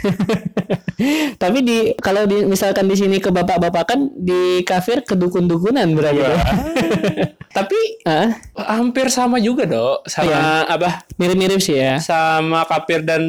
tapi 1.36 1.58
di 1.60 1.78
kalau 1.96 2.26
di 2.26 2.42
misalkan 2.42 2.84
di 2.84 2.94
sini 2.94 3.16
ke 3.16 3.30
bapak-bapak 3.30 3.84
kan 3.86 4.00
di 4.12 4.60
kafir 4.62 5.00
ke 5.00 5.14
dukun-dukunan 5.14 5.86
berarti 5.90 6.20
Wah. 6.20 6.28
tuh. 6.34 6.40
Tapi 7.48 7.78
Ah, 8.04 8.28
hampir 8.68 9.08
sama 9.08 9.36
juga 9.36 9.64
dok 9.64 10.04
sama 10.04 10.28
Iya. 10.28 10.40
apa? 10.68 10.90
mirip-mirip 11.16 11.58
sih 11.58 11.74
ya 11.74 11.96
Sama 11.98 12.62
Kapir 12.64 13.02
dan 13.02 13.22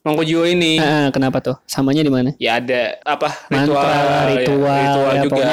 Mangkujiwo 0.00 0.44
ini. 0.44 0.76
Ah, 0.76 1.08
kenapa 1.08 1.38
tuh 1.38 1.56
samanya 1.64 2.00
di 2.00 2.08
mana 2.08 2.30
Ya 2.36 2.56
ada 2.56 2.96
apa 3.02 3.32
ritual 3.48 3.82
mantra 3.82 4.28
ritual, 4.28 4.76
ya, 4.76 4.84
ritual 4.86 5.10
ya, 5.10 5.22
juga. 5.24 5.44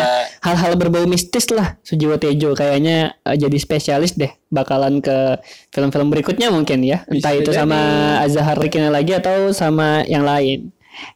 hal-hal 0.41 0.71
berbau 0.75 1.05
mistis 1.05 1.47
lah 1.49 1.79
Sujiwo 1.81 2.15
Tejo 2.15 2.53
kayaknya 2.53 3.17
eh, 3.19 3.35
jadi 3.35 3.57
spesialis 3.57 4.15
deh 4.15 4.29
bakalan 4.47 4.99
ke 4.99 5.39
film-film 5.69 6.09
berikutnya 6.09 6.49
mungkin 6.49 6.81
ya 6.81 7.05
entah 7.05 7.31
Bisa 7.31 7.39
itu 7.39 7.51
sama 7.51 7.79
Azhar 8.19 8.57
Rikina 8.57 8.89
lagi 8.89 9.13
atau 9.13 9.51
sama 9.51 10.01
yang 10.05 10.23
lain 10.23 10.69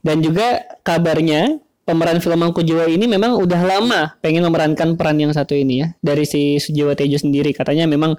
dan 0.04 0.20
juga 0.20 0.64
kabarnya 0.82 1.60
pemeran 1.84 2.24
film 2.24 2.40
Mangku 2.40 2.64
Jiwa 2.64 2.88
ini 2.88 3.12
memang 3.12 3.36
udah 3.36 3.60
lama 3.60 4.16
pengen 4.24 4.44
memerankan 4.48 4.96
peran 4.96 5.20
yang 5.20 5.36
satu 5.36 5.52
ini 5.52 5.84
ya. 5.84 5.88
Dari 6.00 6.24
si 6.24 6.58
Sujiwo 6.58 6.96
Tejo 6.96 7.20
sendiri. 7.20 7.52
Katanya 7.52 7.86
memang 7.88 8.16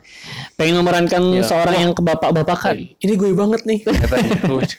pengen 0.61 0.81
memerankan 0.85 1.33
Ya. 1.33 1.45
seorang 1.45 1.77
yang 1.81 1.93
kebapak-bapakan. 1.97 2.77
Ini 3.01 3.13
gue 3.17 3.33
banget 3.33 3.65
nih. 3.65 3.81
Katanya. 3.89 4.31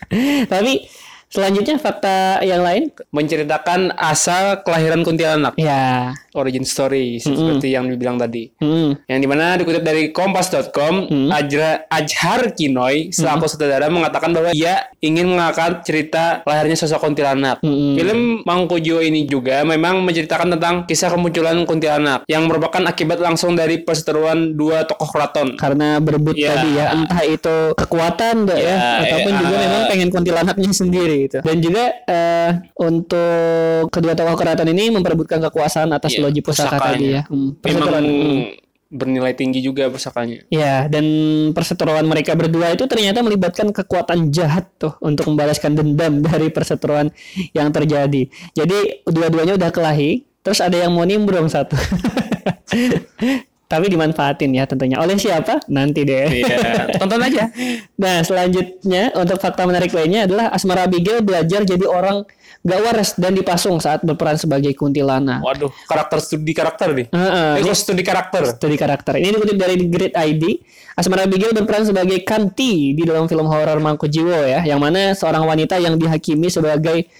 tapi 0.52 0.86
selanjutnya 1.26 1.82
fakta 1.82 2.38
yang 2.46 2.62
lain. 2.62 2.94
Menceritakan 3.10 3.90
asal 3.98 4.62
kelahiran 4.62 5.02
kuntilanak, 5.02 5.58
ya 5.58 6.14
origin 6.36 6.62
story 6.62 7.16
seperti 7.16 7.72
yang 7.72 7.88
dibilang 7.88 8.14
tadi. 8.14 8.52
hmm. 8.56 9.08
Yang 9.08 9.18
di 9.18 9.28
mana 9.28 9.56
dikutip 9.56 9.80
dari 9.80 10.12
kompas.com, 10.12 10.94
Ajra, 11.30 11.88
Ajhar 11.88 12.52
Kinoy 12.52 13.10
selaku 13.10 13.46
sutradara 13.46 13.88
mengatakan 13.88 14.30
bahwa 14.30 14.52
ia 14.52 14.86
ingin 15.00 15.26
mengangkat 15.26 15.82
cerita 15.82 16.44
lahirnya 16.44 16.76
sosok 16.76 17.00
kuntilanak. 17.00 17.58
Mm-mm. 17.60 17.96
Film 17.96 18.20
Mangkujo 18.42 19.00
ini 19.00 19.24
juga 19.24 19.62
memang 19.62 20.02
menceritakan 20.02 20.58
tentang 20.58 20.74
kisah 20.84 21.08
kemunculan 21.08 21.56
kuntilanak 21.64 22.22
yang 22.26 22.44
merupakan 22.44 22.84
akibat 22.84 23.16
langsung 23.16 23.54
dari 23.54 23.80
perseteruan 23.80 24.52
dua 24.52 24.84
tokoh 24.84 25.08
keraton. 25.08 25.48
karena 25.56 25.96
berebut 25.98 26.34
Ya. 26.36 26.52
tadi 26.52 26.68
ya 26.74 26.86
entah 26.92 27.22
itu 27.22 27.56
kekuatan 27.72 28.44
Dok, 28.44 28.58
ya, 28.58 28.76
Ya, 28.76 28.90
ataupun 29.02 29.32
ya. 29.32 29.38
juga 29.40 29.56
memang 29.56 29.82
pengen 29.86 30.08
kuntilanaknya 30.10 30.70
sendiri 30.70 31.16
gitu 31.24 31.38
dan 31.40 31.56
juga 31.58 31.84
eh, 32.04 32.50
untuk 32.76 33.88
kedua 33.88 34.12
tokoh 34.12 34.36
keraton 34.36 34.68
ini 34.68 34.90
memperebutkan 34.90 35.40
kekuasaan 35.40 35.90
atas 35.90 36.12
Ya, 36.12 36.25
loji 36.26 36.40
pusaka 36.42 36.76
tadi 36.76 37.14
ya 37.14 37.22
hmm, 37.30 37.62
Memang 37.62 37.88
hmm. 38.02 38.42
bernilai 38.86 39.34
tinggi 39.34 39.58
juga 39.66 39.90
pusakanya. 39.90 40.46
Ya, 40.46 40.86
dan 40.86 41.04
perseteruan 41.50 42.06
mereka 42.06 42.38
berdua 42.38 42.70
itu 42.70 42.86
ternyata 42.86 43.18
melibatkan 43.18 43.74
kekuatan 43.74 44.30
jahat 44.30 44.70
tuh 44.78 44.94
untuk 45.02 45.26
membalaskan 45.26 45.74
dendam 45.74 46.22
dari 46.28 46.54
perseteruan 46.54 47.10
yang 47.50 47.74
terjadi. 47.74 48.30
Jadi 48.54 49.02
dua-duanya 49.06 49.58
udah 49.58 49.70
kelahi, 49.74 50.22
terus 50.46 50.62
ada 50.62 50.78
yang 50.78 50.94
mau 50.94 51.02
nimbrung 51.02 51.50
satu. 51.50 51.74
Tapi 53.66 53.90
dimanfaatin 53.90 54.54
ya 54.54 54.62
tentunya. 54.62 54.94
Oleh 54.96 55.18
siapa? 55.18 55.58
Nanti 55.66 56.06
deh. 56.06 56.30
Iya, 56.38 56.56
tonton 57.02 57.18
aja. 57.18 57.50
Nah, 57.98 58.22
selanjutnya 58.22 59.10
untuk 59.12 59.42
fakta 59.42 59.66
menarik 59.66 59.90
lainnya 59.90 60.24
adalah 60.24 60.54
Asmara 60.54 60.86
Abigail 60.86 61.18
belajar 61.18 61.66
jadi 61.66 61.82
orang 61.82 62.22
gak 62.62 62.80
waras 62.82 63.14
dan 63.14 63.34
dipasung 63.34 63.78
saat 63.78 64.02
berperan 64.02 64.38
sebagai 64.38 64.70
kuntilanak. 64.72 65.42
Waduh, 65.42 65.70
karakter 65.86 66.18
studi 66.18 66.50
karakter 66.50 66.94
nih. 66.94 67.06
Heeh, 67.10 67.50
Eh, 67.58 67.62
kok 67.62 67.74
studi 67.74 68.02
karakter. 68.02 68.42
studi 68.48 68.74
karakter. 68.74 69.18
Ini 69.18 69.34
dikutip 69.34 69.56
dari 69.56 69.74
Great 69.86 70.14
ID. 70.14 70.62
Asmara 70.94 71.26
Abigail 71.26 71.50
berperan 71.50 71.84
sebagai 71.84 72.22
Kanti 72.22 72.94
di 72.94 73.02
dalam 73.02 73.26
film 73.26 73.46
horor 73.46 73.82
Mangku 73.82 74.06
Jiwo 74.06 74.46
ya, 74.46 74.62
yang 74.62 74.78
mana 74.78 75.10
seorang 75.12 75.42
wanita 75.42 75.76
yang 75.76 75.94
dihakimi 75.94 76.46
sebagai 76.48 77.10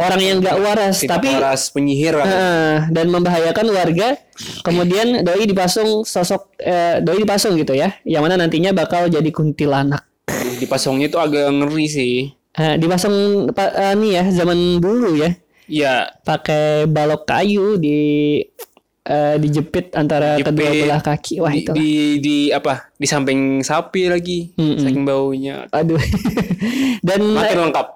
orang 0.00 0.20
yang 0.24 0.36
nggak 0.40 0.56
waras 0.58 0.96
Tidak 1.04 1.12
tapi 1.12 1.28
waras 1.36 1.62
penyihir. 1.70 2.14
Eh, 2.24 2.76
dan 2.88 3.06
membahayakan 3.12 3.66
warga. 3.70 4.16
Kemudian 4.64 5.20
doi 5.20 5.44
dipasung 5.44 6.02
sosok 6.08 6.56
eh, 6.56 7.04
doi 7.04 7.20
dipasung 7.20 7.54
gitu 7.60 7.76
ya, 7.76 7.92
yang 8.08 8.24
mana 8.24 8.40
nantinya 8.40 8.72
bakal 8.72 9.06
jadi 9.06 9.28
kuntilanak. 9.28 10.02
Di 10.56 10.64
pasongnya 10.64 11.12
itu 11.12 11.18
agak 11.20 11.46
ngeri 11.52 11.86
sih. 11.86 12.14
Eh, 12.56 12.74
dipasung 12.80 13.48
pa- 13.52 13.72
eh, 13.72 13.94
nih 13.94 14.10
ya 14.16 14.24
zaman 14.42 14.80
dulu 14.80 15.14
ya, 15.14 15.30
Ya, 15.70 16.10
pakai 16.26 16.90
balok 16.90 17.30
kayu 17.30 17.78
di 17.78 18.42
eh, 19.02 19.36
dijepit 19.36 19.92
antara 19.92 20.36
Dijepit. 20.36 20.52
kedua 20.52 20.70
belah 20.76 21.00
kaki. 21.00 21.34
Wah 21.40 21.50
di, 21.50 21.60
itu. 21.60 21.72
di 21.72 21.90
di 22.18 22.36
apa? 22.48 22.92
Di 22.94 23.04
samping 23.04 23.60
sapi 23.60 24.06
lagi. 24.06 24.52
Mm-mm. 24.54 24.76
Saking 24.78 25.04
baunya. 25.04 25.64
Aduh. 25.70 25.96
dan 27.06 27.20
Makin 27.24 27.58
lengkap. 27.68 27.86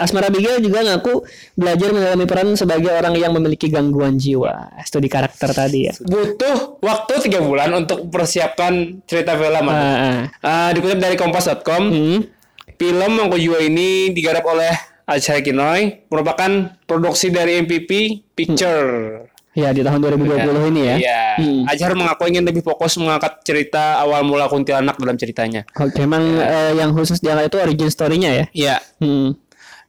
Asmara 0.00 0.28
Abigail 0.28 0.58
juga 0.58 0.80
ngaku 0.80 1.20
belajar 1.54 1.88
mengalami 1.92 2.24
peran 2.24 2.48
sebagai 2.54 2.88
orang 2.88 3.12
yang 3.14 3.32
memiliki 3.32 3.68
gangguan 3.68 4.16
jiwa. 4.16 4.72
Studi 4.82 5.06
karakter 5.06 5.52
tadi 5.52 5.88
ya. 5.88 5.92
Butuh 6.00 6.80
waktu 6.80 7.12
tiga 7.20 7.44
bulan 7.44 7.68
untuk 7.74 8.08
persiapkan 8.08 9.04
cerita 9.04 9.36
film. 9.36 9.66
Ah, 9.68 9.76
ah. 9.76 10.18
Ah, 10.40 10.68
dikutip 10.70 10.96
dari 10.96 11.14
kompas.com, 11.14 11.82
Hmm. 11.84 12.20
film 12.74 13.10
Mangko 13.12 13.36
Jiwa 13.36 13.60
ini 13.60 14.10
digarap 14.10 14.42
oleh 14.44 14.72
Ajay 15.04 15.44
Kinoy, 15.44 16.08
merupakan 16.08 16.48
produksi 16.88 17.28
dari 17.28 17.60
MPP 17.60 17.90
Picture. 18.32 19.28
Ya 19.54 19.70
di 19.70 19.86
tahun 19.86 20.02
2020 20.02 20.70
ini 20.74 20.80
ya. 20.82 20.96
Iya. 20.98 21.22
Hmm. 21.38 21.62
Ajhar 21.70 21.94
mengaku 21.94 22.26
ingin 22.26 22.42
lebih 22.42 22.66
fokus 22.66 22.98
mengangkat 22.98 23.38
cerita 23.46 24.02
awal 24.02 24.26
mula 24.26 24.50
kuntilanak 24.50 24.98
dalam 24.98 25.14
ceritanya. 25.14 25.62
Oke, 25.78 26.02
emang 26.02 26.22
eh, 26.42 26.74
yang 26.74 26.90
khusus 26.90 27.22
diangkat 27.22 27.54
itu 27.54 27.58
origin 27.62 27.90
story-nya 27.90 28.30
ya. 28.34 28.44
Iya. 28.50 28.76
Hmm. 28.98 29.38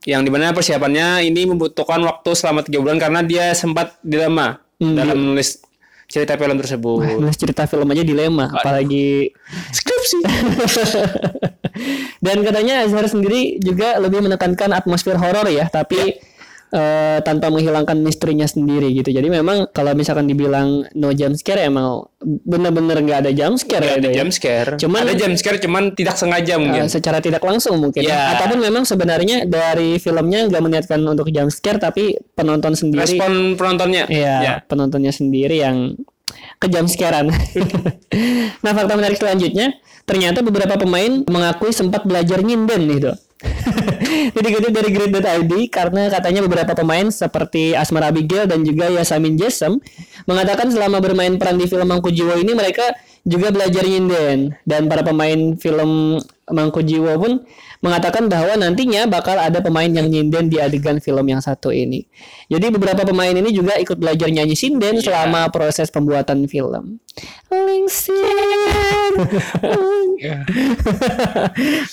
Yang 0.06 0.22
di 0.22 0.30
mana 0.30 0.54
persiapannya 0.54 1.26
ini 1.26 1.50
membutuhkan 1.50 1.98
waktu 2.06 2.30
selama 2.38 2.62
tiga 2.62 2.78
bulan 2.78 3.02
karena 3.02 3.26
dia 3.26 3.50
sempat 3.52 3.98
dilema 4.06 4.62
Hmm. 4.76 4.92
dalam 4.92 5.16
menulis 5.16 5.64
cerita 6.06 6.36
film 6.36 6.60
tersebut. 6.60 7.00
Wah, 7.00 7.16
nulis 7.16 7.40
cerita 7.40 7.64
film 7.66 7.88
aja 7.90 8.04
dilema, 8.04 8.52
apalagi 8.52 9.32
Skripsi. 9.72 10.20
Dan 12.26 12.44
katanya 12.44 12.84
Azhar 12.84 13.08
sendiri 13.08 13.58
juga 13.60 13.98
lebih 13.98 14.22
menekankan 14.22 14.76
atmosfer 14.76 15.16
horor 15.16 15.48
ya, 15.48 15.66
tapi 15.72 16.20
eh, 16.76 17.24
tanpa 17.24 17.48
menghilangkan 17.48 17.96
misterinya 17.98 18.44
sendiri 18.44 18.92
gitu. 18.92 19.10
Jadi 19.10 19.32
memang 19.32 19.72
kalau 19.72 19.96
misalkan 19.96 20.28
dibilang 20.28 20.84
no 20.92 21.10
jump 21.10 21.34
scare 21.34 21.64
emang 21.64 22.04
bener-bener 22.20 23.00
nggak 23.00 23.20
ada 23.22 23.32
jump 23.32 23.56
scare 23.56 23.82
ya, 23.82 23.94
ada 23.96 24.02
Do, 24.02 24.10
ya. 24.12 24.16
jump 24.20 24.32
scare. 24.32 24.70
Cuman- 24.76 25.04
ada 25.04 25.14
jump 25.16 25.36
scare 25.36 25.58
cuman 25.58 25.84
tidak 25.94 26.16
sengaja 26.16 26.54
Eh, 26.54 26.60
mungkin. 26.60 26.84
secara 26.88 27.18
tidak 27.20 27.40
langsung 27.40 27.80
mungkin 27.80 28.02
Ya. 28.02 28.36
ataupun 28.36 28.60
memang 28.60 28.84
sebenarnya 28.84 29.46
dari 29.46 29.96
filmnya 29.96 30.44
nggak 30.46 30.62
meniatkan 30.62 31.00
untuk 31.02 31.32
jump 31.32 31.48
scare 31.50 31.80
tapi 31.80 32.18
penonton 32.34 32.76
sendiri 32.76 33.08
Respon 33.08 33.56
penontonnya. 33.56 34.04
Iya, 34.06 34.36
Ya. 34.38 34.54
penontonnya 34.62 35.10
sendiri 35.10 35.62
yang 35.62 35.96
kejam 36.58 36.86
scarean. 36.86 37.30
nah, 38.64 38.72
fakta 38.74 38.94
menarik 38.94 39.16
selanjutnya, 39.16 39.76
ternyata 40.04 40.42
beberapa 40.42 40.76
pemain 40.76 41.24
mengakui 41.24 41.72
sempat 41.72 42.04
belajar 42.04 42.42
nyinden 42.42 42.82
nih, 42.84 43.00
Dok. 43.02 43.16
Jadi 43.16 43.25
dikutip 44.46 44.72
dari 44.72 44.90
Grid.id 44.96 45.54
karena 45.68 46.08
katanya 46.08 46.42
beberapa 46.48 46.72
pemain 46.72 47.12
seperti 47.12 47.76
Asmar 47.76 48.08
Abigail 48.08 48.48
dan 48.48 48.64
juga 48.64 48.88
Yasamin 48.88 49.36
Jesem 49.36 49.76
mengatakan 50.24 50.72
selama 50.72 51.04
bermain 51.04 51.36
peran 51.36 51.60
di 51.60 51.68
film 51.68 51.88
Mangku 51.92 52.10
Jiwo 52.16 52.40
ini 52.40 52.56
mereka 52.56 52.96
juga 53.26 53.52
belajar 53.52 53.84
nyinden. 53.84 54.56
Dan 54.64 54.88
para 54.88 55.02
pemain 55.02 55.58
film 55.58 56.22
Mangku 56.46 56.86
Jiwo 56.86 57.18
pun 57.18 57.42
mengatakan 57.82 58.30
bahwa 58.30 58.54
nantinya 58.54 59.10
bakal 59.10 59.34
ada 59.42 59.66
pemain 59.66 59.90
yang 59.90 60.06
nyinden 60.06 60.46
di 60.46 60.62
adegan 60.62 61.02
film 61.02 61.26
yang 61.26 61.42
satu 61.42 61.74
ini. 61.74 62.06
Jadi 62.54 62.70
beberapa 62.70 63.02
pemain 63.02 63.34
ini 63.34 63.50
juga 63.50 63.74
ikut 63.82 63.98
belajar 63.98 64.30
nyanyi 64.30 64.54
sinden 64.54 65.02
selama 65.02 65.50
proses 65.50 65.90
pembuatan 65.90 66.46
film. 66.46 67.02
Lingsin. 67.50 68.14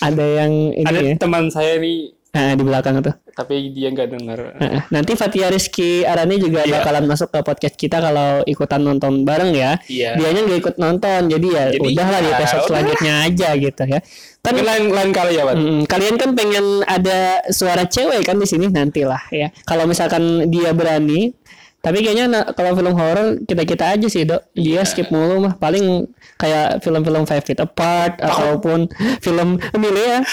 ada 0.07 0.25
yang 0.25 0.53
ini 0.77 0.85
Ada 0.85 1.01
ya. 1.01 1.15
teman 1.17 1.49
saya 1.49 1.81
nih 1.81 2.22
Nah, 2.33 2.57
di 2.57 2.65
belakang 2.65 2.97
tuh. 2.99 3.13
tapi 3.33 3.73
dia 3.73 3.89
nggak 3.89 4.09
dengar. 4.09 4.41
Nah, 4.57 4.89
nanti 4.91 5.13
Fatia 5.13 5.49
Rizky 5.49 6.01
Arani 6.03 6.37
juga 6.37 6.65
Iya. 6.65 6.81
bakalan 6.81 7.05
masuk 7.05 7.29
ke 7.29 7.41
podcast 7.41 7.77
kita 7.77 7.97
kalau 7.97 8.41
ikutan 8.45 8.81
nonton 8.81 9.21
bareng 9.23 9.53
ya. 9.53 9.77
Iya. 9.85 10.17
Dianya 10.17 10.41
nggak 10.43 10.61
ikut 10.61 10.77
nonton, 10.77 11.29
jadi 11.29 11.47
ya 11.47 11.65
Jadi, 11.71 11.93
udahlah 11.93 12.19
di 12.19 12.29
ya 12.29 12.35
episode 12.35 12.57
udah. 12.59 12.69
selanjutnya 12.69 13.13
aja 13.23 13.49
gitu 13.55 13.83
ya. 13.85 14.01
Kan 14.39 14.53
Tapi 14.53 14.61
lain 14.61 14.85
lain 14.91 15.11
kali 15.11 15.33
ya, 15.35 15.45
Pak. 15.45 15.55
Mm, 15.55 15.81
kalian 15.87 16.17
kan 16.17 16.31
pengen 16.33 16.67
ada 16.83 17.19
suara 17.49 17.85
cewek 17.85 18.21
kan 18.23 18.37
di 18.37 18.45
sini 18.45 18.69
nantilah 18.69 19.23
ya. 19.29 19.49
Kalau 19.63 19.85
misalkan 19.85 20.23
dia 20.49 20.73
berani, 20.73 21.33
tapi 21.79 22.01
kayaknya 22.01 22.27
na- 22.29 22.49
kalau 22.49 22.73
film 22.73 22.93
horor 22.93 23.45
kita 23.45 23.65
kita 23.65 23.85
aja 23.93 24.09
sih 24.09 24.25
dok. 24.25 24.45
Dia 24.53 24.85
skip 24.85 25.09
mulu 25.09 25.41
mah 25.43 25.55
paling 25.55 26.05
kayak 26.37 26.81
film-film 26.81 27.25
Five 27.25 27.45
Feet 27.45 27.61
Apart 27.61 28.21
ataupun 28.21 28.89
film 29.21 29.57
Emilia. 29.73 30.21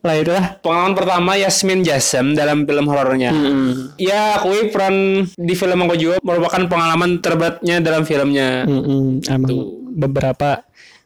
lah 0.00 0.14
itulah. 0.16 0.44
Pengalaman 0.60 0.94
pertama 0.96 1.30
Yasmin 1.36 1.84
Jasem 1.84 2.32
dalam 2.32 2.64
film 2.64 2.86
horornya. 2.88 3.30
Mm, 3.30 3.98
Ya, 4.00 4.40
akui 4.40 4.72
peran 4.72 5.28
di 5.36 5.54
film 5.54 5.76
Mangko 5.76 5.96
Jiwa 5.96 6.16
merupakan 6.20 6.62
pengalaman 6.66 7.20
terberatnya 7.20 7.78
dalam 7.78 8.02
filmnya. 8.02 8.64
mm, 8.64 8.82
mm. 8.82 9.06
Emang 9.28 9.52
beberapa 9.94 10.64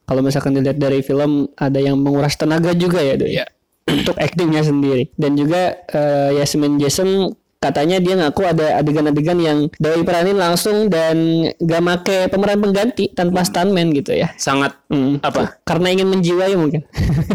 kalau 0.09 0.25
misalkan 0.25 0.57
dilihat 0.57 0.81
dari 0.81 1.05
film 1.05 1.53
ada 1.55 1.77
yang 1.77 2.01
menguras 2.01 2.35
tenaga 2.35 2.73
juga 2.73 3.05
ya 3.05 3.15
dok. 3.19 3.29
Iya. 3.29 3.47
untuk 3.89 4.21
aktingnya 4.21 4.61
sendiri 4.61 5.09
dan 5.17 5.33
juga 5.33 5.81
eh, 5.89 6.37
Yasmin 6.37 6.77
Jason 6.77 7.33
katanya 7.59 7.99
dia 7.99 8.15
ngaku 8.15 8.43
ada 8.45 8.79
adegan-adegan 8.79 9.35
yang 9.37 9.59
doi 9.77 10.03
peranin 10.03 10.35
langsung 10.35 10.87
dan 10.87 11.19
gak 11.59 11.83
make 11.83 12.31
pemeran 12.31 12.59
pengganti 12.61 13.11
tanpa 13.11 13.43
stuntman 13.43 13.91
gitu 13.91 14.15
ya 14.15 14.31
Sangat 14.35 14.79
Hmm. 14.89 15.21
apa? 15.21 15.61
karena 15.63 15.93
ingin 15.93 16.09
menjiwai 16.09 16.55
mungkin 16.55 16.81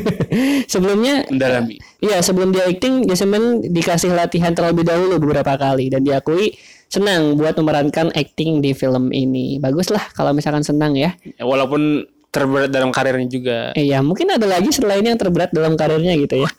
sebelumnya 0.65 1.21
Mendalami. 1.27 1.77
Iya 1.99 2.19
sebelum 2.19 2.49
dia 2.49 2.65
acting 2.65 3.05
Jasmine 3.05 3.61
dikasih 3.63 4.09
latihan 4.11 4.51
terlebih 4.51 4.83
dahulu 4.83 5.19
beberapa 5.19 5.53
kali 5.53 5.87
dan 5.87 6.01
diakui 6.01 6.57
senang 6.87 7.35
buat 7.35 7.53
memerankan 7.53 8.09
acting 8.11 8.57
di 8.59 8.71
film 8.71 9.09
ini 9.09 9.57
bagus 9.57 9.89
lah 9.89 10.01
kalau 10.13 10.29
misalkan 10.31 10.61
senang 10.61 10.93
ya 10.93 11.13
Ya, 11.25 11.41
walaupun 11.41 12.05
terberat 12.33 12.67
dalam 12.67 12.89
karirnya 12.89 13.29
juga. 13.29 13.57
Iya, 13.71 14.01
mungkin 14.01 14.25
ada 14.27 14.43
lagi 14.43 14.73
selain 14.73 15.05
yang 15.05 15.15
terberat 15.15 15.53
dalam 15.53 15.77
karirnya 15.77 16.17
gitu 16.17 16.41
ya. 16.41 16.49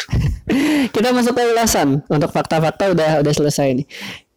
Kita 0.95 1.11
masuk 1.11 1.35
ke 1.35 1.43
ulasan. 1.51 2.07
Untuk 2.07 2.31
fakta-fakta 2.31 2.95
udah 2.95 3.11
udah 3.21 3.33
selesai 3.35 3.83
nih. 3.83 3.87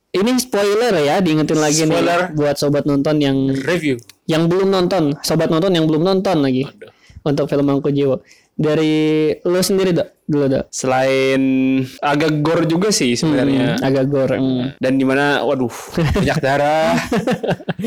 Ini 0.10 0.34
spoiler 0.42 0.98
ya, 0.98 1.22
diingetin 1.22 1.60
lagi 1.62 1.86
Spoiler. 1.86 2.32
nih 2.32 2.34
buat 2.34 2.56
sobat 2.58 2.84
nonton 2.84 3.22
yang 3.22 3.38
Review. 3.54 4.02
yang 4.26 4.50
belum 4.50 4.66
nonton, 4.68 5.14
sobat 5.22 5.52
nonton 5.52 5.70
yang 5.70 5.86
belum 5.86 6.02
nonton 6.02 6.42
lagi 6.42 6.66
Aduh. 6.66 6.90
untuk 7.22 7.46
film 7.46 7.70
Mangku 7.70 7.94
Jiwo. 7.94 8.24
Dari 8.58 9.30
lu 9.46 9.60
sendiri 9.62 9.94
dok, 9.94 10.26
dulu 10.26 10.50
dok. 10.50 10.66
Selain 10.74 11.38
agak 12.02 12.42
gore 12.42 12.66
juga 12.66 12.90
sih 12.90 13.14
sebenarnya. 13.14 13.78
Agak 13.78 14.10
gore. 14.10 14.42
hmm. 14.42 14.82
Dan 14.82 14.98
di 14.98 15.06
mana, 15.06 15.46
waduh, 15.46 15.70
banyak 16.18 16.40
darah, 16.42 16.98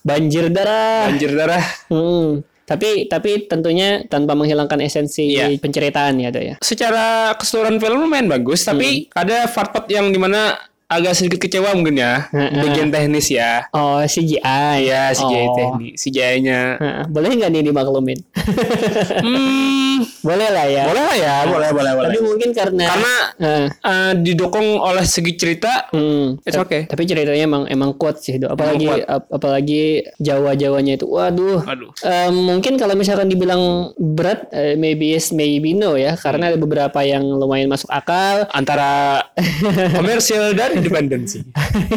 Banjir 0.00 0.48
darah. 0.48 1.06
banjir 1.06 1.30
darah. 1.32 1.62
Hmm. 1.86 2.42
Tapi 2.68 3.08
tapi 3.08 3.48
tentunya 3.48 4.04
tanpa 4.04 4.36
menghilangkan 4.36 4.84
esensi 4.84 5.32
Iya. 5.32 5.56
penceritaan 5.56 6.20
ya 6.20 6.28
dok 6.28 6.44
ya. 6.44 6.54
Secara 6.60 7.32
keseluruhan 7.40 7.80
film 7.80 8.04
lumayan 8.04 8.28
bagus, 8.28 8.68
tapi 8.68 9.08
ada 9.16 9.48
part-part 9.48 9.88
yang 9.88 10.12
di 10.12 10.20
mana 10.20 10.67
agak 10.88 11.12
sedikit 11.12 11.38
kecewa 11.38 11.70
mungkin 11.72 11.96
ya. 11.96 12.26
Heeh. 12.28 12.58
Bagian 12.58 12.88
teknis 12.88 13.28
ya. 13.28 13.68
Oh 13.70 14.00
CGI. 14.00 14.74
Iya, 14.82 15.12
CGI 15.12 15.44
Oh. 15.44 15.54
teknis, 15.54 15.94
CGI-nya. 15.98 16.60
Heeh, 16.76 17.02
boleh 17.06 17.28
nggak 17.30 17.50
nih 17.50 17.62
dimaklumin? 17.62 18.18
Hmm, 19.18 19.98
boleh 20.20 20.48
lah 20.48 20.66
ya. 20.66 20.84
boleh 20.86 21.02
lah 21.02 21.16
ya, 21.16 21.34
boleh, 21.44 21.70
boleh, 21.70 21.92
boleh. 21.92 22.08
Tapi 22.08 22.20
mungkin 22.22 22.48
karena 22.52 22.84
Karena 22.86 23.14
Heeh. 23.36 23.66
eh, 23.82 24.12
didukung 24.16 24.78
oleh 24.78 25.02
segi 25.02 25.34
cerita, 25.34 25.90
Hmm, 25.90 26.38
it's 26.40 26.54
okay. 26.54 26.86
tapi 26.86 27.02
ceritanya 27.02 27.34
emang 27.40 27.62
emang 27.66 27.90
kuat 27.92 28.18
sih, 28.18 28.38
Dok. 28.38 28.54
apalagi 28.54 28.86
kuat. 28.86 29.04
ap- 29.04 29.30
apalagi 29.32 29.82
Jawa-Jawanya 30.16 30.94
itu, 30.94 31.06
waduh. 31.06 31.60
Aduh. 31.64 31.90
Em, 32.00 32.30
mungkin 32.32 32.78
kalau 32.78 32.94
misalkan 32.94 33.26
dibilang 33.26 33.58
berat, 33.96 34.46
eh, 34.50 34.74
maybe 34.74 35.10
yes, 35.10 35.30
maybe 35.30 35.74
no 35.74 35.94
ya, 35.94 36.14
karena 36.14 36.48
ada 36.48 36.56
beberapa 36.56 37.02
yang 37.02 37.26
lumayan 37.26 37.66
masuk 37.66 37.90
akal. 37.90 38.46
antara 38.50 39.22
komersial 39.98 40.54
dan 40.54 40.77
independensi. 40.80 41.38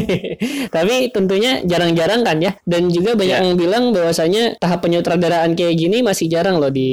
Tapi 0.76 1.10
tentunya 1.10 1.62
jarang-jarang 1.62 2.22
kan 2.22 2.38
ya. 2.38 2.52
Dan 2.62 2.88
juga 2.88 3.14
banyak 3.14 3.30
Ya. 3.32 3.40
yang 3.42 3.56
bilang 3.56 3.84
bahwasanya 3.90 4.58
tahap 4.58 4.82
penyutradaraan 4.82 5.54
kayak 5.54 5.76
gini 5.76 6.00
masih 6.00 6.28
jarang 6.28 6.58
loh 6.58 6.68
di 6.68 6.90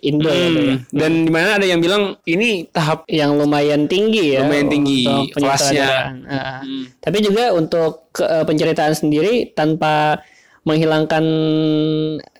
Indo 0.00 0.26
ya, 0.26 0.46
Dok, 0.46 0.62
ya. 0.62 0.74
Hmm, 0.74 0.78
Dan 0.90 1.12
di 1.24 1.30
mana 1.30 1.48
ada 1.56 1.64
yang 1.64 1.78
bilang 1.78 2.02
ini 2.24 2.64
tahap 2.66 3.02
Yang 3.06 3.30
lumayan 3.36 3.82
tinggi 3.84 4.34
ya. 4.34 4.42
Lumayan 4.42 4.68
tinggi 4.68 5.00
kelasnya. 5.30 5.88
penyutradaraan. 5.88 6.16
Ah. 6.24 6.60
Tapi 6.98 7.18
juga 7.20 7.44
untuk 7.50 7.92
ke- 8.10 8.22
eh, 8.22 8.44
penceritaan 8.44 8.92
sendiri 8.92 9.50
tanpa 9.50 10.22
menghilangkan 10.62 11.24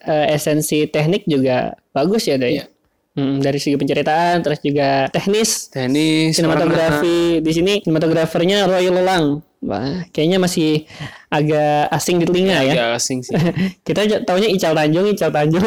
eh, 0.00 0.26
esensi 0.30 0.86
teknik 0.86 1.24
juga 1.24 1.74
bagus 1.90 2.24
ya, 2.24 2.36
Dok. 2.36 2.50
ya? 2.50 2.64
Hmm, 3.10 3.42
dari 3.42 3.58
segi 3.58 3.74
penceritaan 3.74 4.38
terus 4.38 4.62
juga 4.62 5.10
teknis 5.10 5.66
Tenis, 5.66 6.30
sinematografi 6.38 7.42
di 7.42 7.50
sini 7.50 7.82
sinematografernya 7.82 8.70
Roy 8.70 8.86
Lelang. 8.86 9.42
Wah, 9.60 10.06
kayaknya 10.14 10.38
masih 10.38 10.88
agak 11.28 11.90
asing 11.92 12.22
di 12.22 12.24
telinga 12.24 12.64
ya. 12.64 12.72
ya 12.72 12.86
asing 12.94 13.20
sih. 13.20 13.34
Kita 13.86 14.06
taunya 14.22 14.48
Ical 14.48 14.72
Tanjung, 14.72 15.10
Ical 15.10 15.34
Tanjung. 15.34 15.66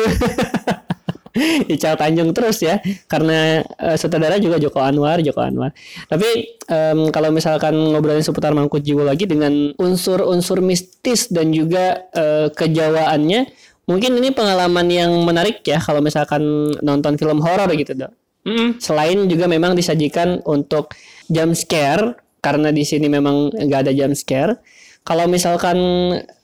Ical 1.73 1.97
Tanjung 1.97 2.29
terus 2.33 2.61
ya 2.61 2.77
karena 3.09 3.59
eh, 3.61 3.97
sutradara 3.97 4.39
juga 4.39 4.57
Joko 4.57 4.79
Anwar, 4.79 5.19
Joko 5.19 5.43
Anwar. 5.43 5.75
Tapi 6.07 6.57
em, 6.69 6.99
kalau 7.11 7.29
misalkan 7.29 7.73
ngobrolin 7.73 8.23
seputar 8.23 8.55
Mangkut 8.55 8.81
Jiwo 8.85 9.03
lagi 9.03 9.27
dengan 9.27 9.73
unsur-unsur 9.77 10.63
mistis 10.63 11.27
dan 11.27 11.53
juga 11.53 12.07
eh, 12.13 12.47
kejawaannya, 12.53 13.49
mungkin 13.89 14.17
ini 14.19 14.29
pengalaman 14.31 14.87
yang 14.87 15.11
menarik 15.23 15.63
ya 15.65 15.79
kalau 15.79 15.99
misalkan 15.99 16.41
nonton 16.79 17.19
film 17.19 17.39
horor 17.43 17.67
gitu, 17.75 17.93
Dok. 17.95 18.11
Mm. 18.43 18.69
Selain 18.83 19.17
juga 19.31 19.47
memang 19.47 19.71
disajikan 19.71 20.43
untuk 20.43 20.91
jump 21.31 21.55
scare 21.55 22.19
karena 22.43 22.75
di 22.75 22.83
sini 22.83 23.07
memang 23.07 23.55
nggak 23.55 23.87
ada 23.87 23.91
jump 23.95 24.15
scare. 24.19 24.59
Kalau 25.07 25.27
misalkan 25.31 25.77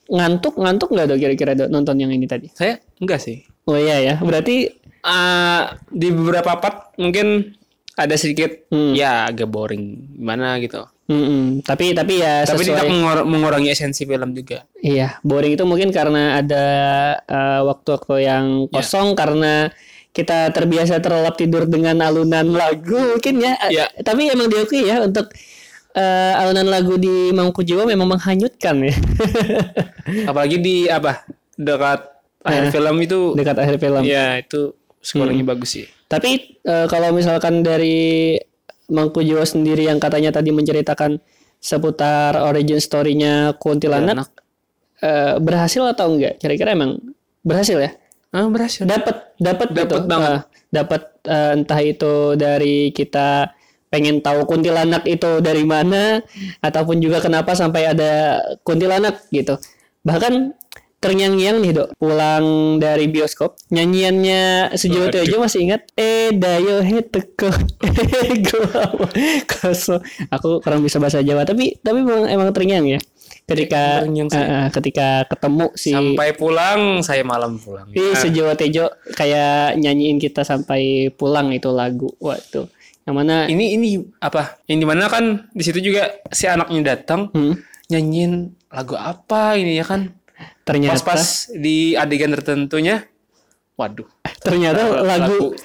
ngantuk 0.10 0.58
ngantuk 0.58 0.90
nggak 0.90 1.06
dok 1.16 1.20
kira-kira 1.22 1.52
dok 1.56 1.70
nonton 1.72 2.00
yang 2.00 2.12
ini 2.12 2.26
tadi? 2.26 2.48
Saya 2.56 2.80
enggak 3.04 3.20
sih. 3.20 3.44
Oh 3.68 3.76
iya 3.78 4.00
ya, 4.02 4.16
berarti 4.24 4.80
Ah, 5.00 5.80
di 5.88 6.12
beberapa 6.12 6.60
part 6.60 6.92
mungkin 7.00 7.56
ada 7.96 8.16
sedikit 8.20 8.68
Hmm. 8.68 8.92
ya 8.96 9.32
agak 9.32 9.48
boring 9.48 10.16
gimana 10.20 10.60
gitu. 10.60 10.84
Mm-mm. 11.10 11.66
tapi 11.66 11.92
tapi 11.92 12.22
ya 12.22 12.46
Tapi 12.46 12.62
sesuai. 12.62 12.70
tidak 12.70 12.86
mengor- 12.86 13.26
mengurangi 13.26 13.70
esensi 13.70 14.06
film 14.06 14.32
juga. 14.32 14.64
Iya, 14.78 15.18
boring 15.22 15.54
itu 15.54 15.66
mungkin 15.66 15.90
karena 15.90 16.38
ada 16.38 16.66
eh, 17.20 17.62
waktu-waktu 17.62 18.16
yang 18.22 18.46
kosong 18.70 19.12
karena 19.14 19.74
kita 20.10 20.50
terbiasa 20.50 20.98
terlelap 20.98 21.34
tidur 21.34 21.66
dengan 21.66 21.98
alunan 22.00 22.46
lagu 22.48 22.94
mungkin 22.96 23.42
ya. 23.42 23.54
Iya. 23.66 23.86
Tapi 24.00 24.30
emang 24.30 24.48
diakui 24.48 24.86
ya 24.86 25.02
untuk 25.02 25.30
eh, 25.92 26.34
alunan 26.36 26.66
lagu 26.66 26.96
di 26.96 27.30
Mangku 27.30 27.62
Jiwa 27.62 27.84
memang 27.84 28.10
menghanyutkan 28.10 28.80
ya. 28.82 28.96
Apalagi 30.30 30.58
di 30.58 30.76
apa? 30.88 31.26
Dekat 31.54 32.10
akhir 32.40 32.64
Eh. 32.66 32.72
film 32.72 32.96
itu 33.00 33.20
Dekat 33.34 33.58
akhir 33.58 33.76
film. 33.78 34.02
ya 34.02 34.40
itu 34.40 34.72
skornya 34.98 35.36
Hmm. 35.38 35.50
bagus 35.50 35.70
sih. 35.72 35.86
Tapi 36.06 36.58
eh, 36.60 36.86
kalau 36.88 37.12
misalkan 37.12 37.62
dari 37.62 38.34
Mangku 38.90 39.22
Jiwa 39.22 39.46
sendiri 39.46 39.86
yang 39.86 40.02
katanya 40.02 40.34
tadi 40.36 40.50
menceritakan 40.50 41.22
seputar 41.60 42.40
origin 42.40 42.80
story-nya 42.80 43.54
kuntilanak 43.60 44.30
eh, 45.04 45.38
berhasil 45.40 45.86
atau 45.86 46.16
enggak? 46.16 46.42
Kira-kira 46.42 46.74
emang 46.76 47.00
berhasil 47.46 47.78
ya? 47.80 47.92
Ah, 48.30 48.46
berhasil. 48.46 48.86
Dapat 48.86 49.34
dapat 49.42 49.68
Dapat 49.74 50.02
gitu. 50.02 50.10
banget. 50.10 50.32
Eh, 50.32 50.42
dapat 50.70 51.02
eh, 51.26 51.52
entah 51.58 51.82
itu 51.82 52.14
dari 52.38 52.94
kita 52.94 53.54
pengen 53.90 54.22
tahu 54.22 54.46
kuntilanak 54.46 55.02
itu 55.10 55.42
dari 55.42 55.66
mana 55.66 56.22
ataupun 56.62 57.02
juga 57.02 57.26
kenapa 57.26 57.58
sampai 57.58 57.90
ada 57.90 58.38
kuntilanak 58.62 59.26
gitu. 59.34 59.58
Bahkan 60.06 60.54
terngiang-ngiang 61.00 61.58
nih 61.64 61.72
dok. 61.76 61.90
Pulang 61.96 62.78
dari 62.78 63.08
bioskop 63.08 63.56
nyanyiannya 63.72 64.76
Sujiwo 64.76 65.08
Waduh. 65.08 65.24
Tejo 65.24 65.36
masih 65.40 65.60
ingat 65.66 65.82
eh 65.96 66.36
dayo 66.36 66.84
he 66.84 67.00
teko 67.04 67.50
eh 69.16 69.42
koso 69.48 70.04
aku 70.28 70.60
kurang 70.60 70.84
bisa 70.84 71.00
bahasa 71.00 71.24
Jawa 71.24 71.48
tapi 71.48 71.80
tapi 71.80 72.04
memang 72.04 72.28
emang 72.28 72.52
terngiang 72.52 72.86
ya. 72.86 73.00
Ketika 73.50 74.06
eh, 74.06 74.30
eh, 74.30 74.68
ketika 74.70 75.26
ketemu 75.26 75.74
si 75.74 75.90
Sampai 75.90 76.38
pulang 76.38 77.02
saya 77.02 77.26
malam 77.26 77.58
pulang. 77.58 77.90
Ah, 77.90 78.14
Sujiwo 78.14 78.54
Tejo 78.54 78.94
kayak 79.18 79.80
nyanyiin 79.82 80.22
kita 80.22 80.46
sampai 80.46 81.10
pulang 81.10 81.50
itu 81.50 81.74
lagu. 81.74 82.14
Waktu 82.22 82.70
yang 83.10 83.18
mana 83.18 83.50
ini 83.50 83.74
ini 83.74 84.06
apa? 84.22 84.62
Yang 84.70 84.78
di 84.86 84.88
mana 84.88 85.10
kan? 85.10 85.50
Di 85.50 85.66
situ 85.66 85.82
juga 85.82 86.14
si 86.30 86.46
anaknya 86.46 86.94
datang 86.94 87.34
hmm, 87.34 87.58
nyanyiin 87.90 88.54
lagu 88.70 88.94
apa 88.94 89.58
ini 89.58 89.82
ya 89.82 89.86
kan? 89.88 90.14
Ternyata 90.64 90.96
Pas-pas 91.00 91.50
di 91.54 91.94
adegan 91.96 92.32
tertentunya, 92.36 93.04
waduh. 93.76 94.08
ternyata 94.40 95.04
lagu 95.04 95.52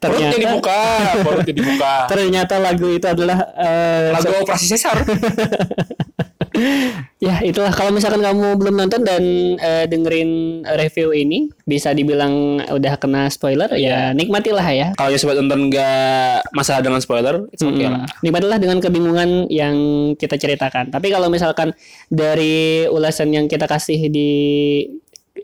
Perutnya 0.00 0.28
ternyata 0.32 0.36
dibuka, 0.38 0.80
perutnya 1.20 1.54
dibuka. 1.54 1.92
ternyata 2.08 2.54
lagu 2.58 2.86
itu 2.88 3.06
adalah 3.06 3.38
eh, 3.56 4.10
Lagu 4.16 4.32
operasi 4.42 4.66
sesar. 4.72 4.96
ya 7.26 7.40
itulah 7.42 7.72
kalau 7.72 7.90
misalkan 7.94 8.20
kamu 8.20 8.60
belum 8.60 8.74
nonton 8.76 9.02
dan 9.02 9.22
eh, 9.56 9.84
dengerin 9.88 10.62
review 10.76 11.14
ini 11.16 11.48
bisa 11.64 11.96
dibilang 11.96 12.60
udah 12.68 12.94
kena 13.00 13.30
spoiler 13.32 13.70
ya 13.78 14.12
nikmatilah 14.12 14.66
ya 14.68 14.88
Kalau 14.96 15.10
ya 15.10 15.18
sobat 15.18 15.40
nonton 15.40 15.72
nggak 15.72 16.52
masalah 16.52 16.84
dengan 16.84 17.00
spoiler, 17.00 17.48
itu 17.50 17.64
oke 17.64 17.74
Mm-mm. 17.74 17.92
lah. 17.92 18.04
Nikmatilah 18.20 18.58
dengan 18.60 18.78
kebingungan 18.78 19.48
yang 19.48 19.76
kita 20.14 20.36
ceritakan. 20.36 20.92
Tapi 20.92 21.08
kalau 21.08 21.32
misalkan 21.32 21.72
dari 22.12 22.84
ulasan 22.88 23.32
yang 23.32 23.48
kita 23.48 23.64
kasih 23.64 24.12
di 24.12 24.30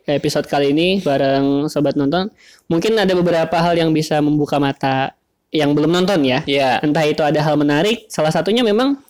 episode 0.05 0.45
kali 0.49 0.73
ini 0.77 1.01
bareng 1.01 1.67
sobat 1.73 1.97
nonton, 1.97 2.29
mungkin 2.69 2.97
ada 3.01 3.13
beberapa 3.17 3.57
hal 3.59 3.77
yang 3.77 3.91
bisa 3.91 4.21
membuka 4.21 4.61
mata 4.61 5.17
yang 5.49 5.73
belum 5.73 5.89
nonton 5.89 6.21
ya. 6.29 6.45
Iya. 6.45 6.85
Entah 6.85 7.05
itu 7.09 7.25
ada 7.25 7.41
hal 7.41 7.57
menarik, 7.57 8.05
salah 8.13 8.33
satunya 8.33 8.61
memang 8.61 9.01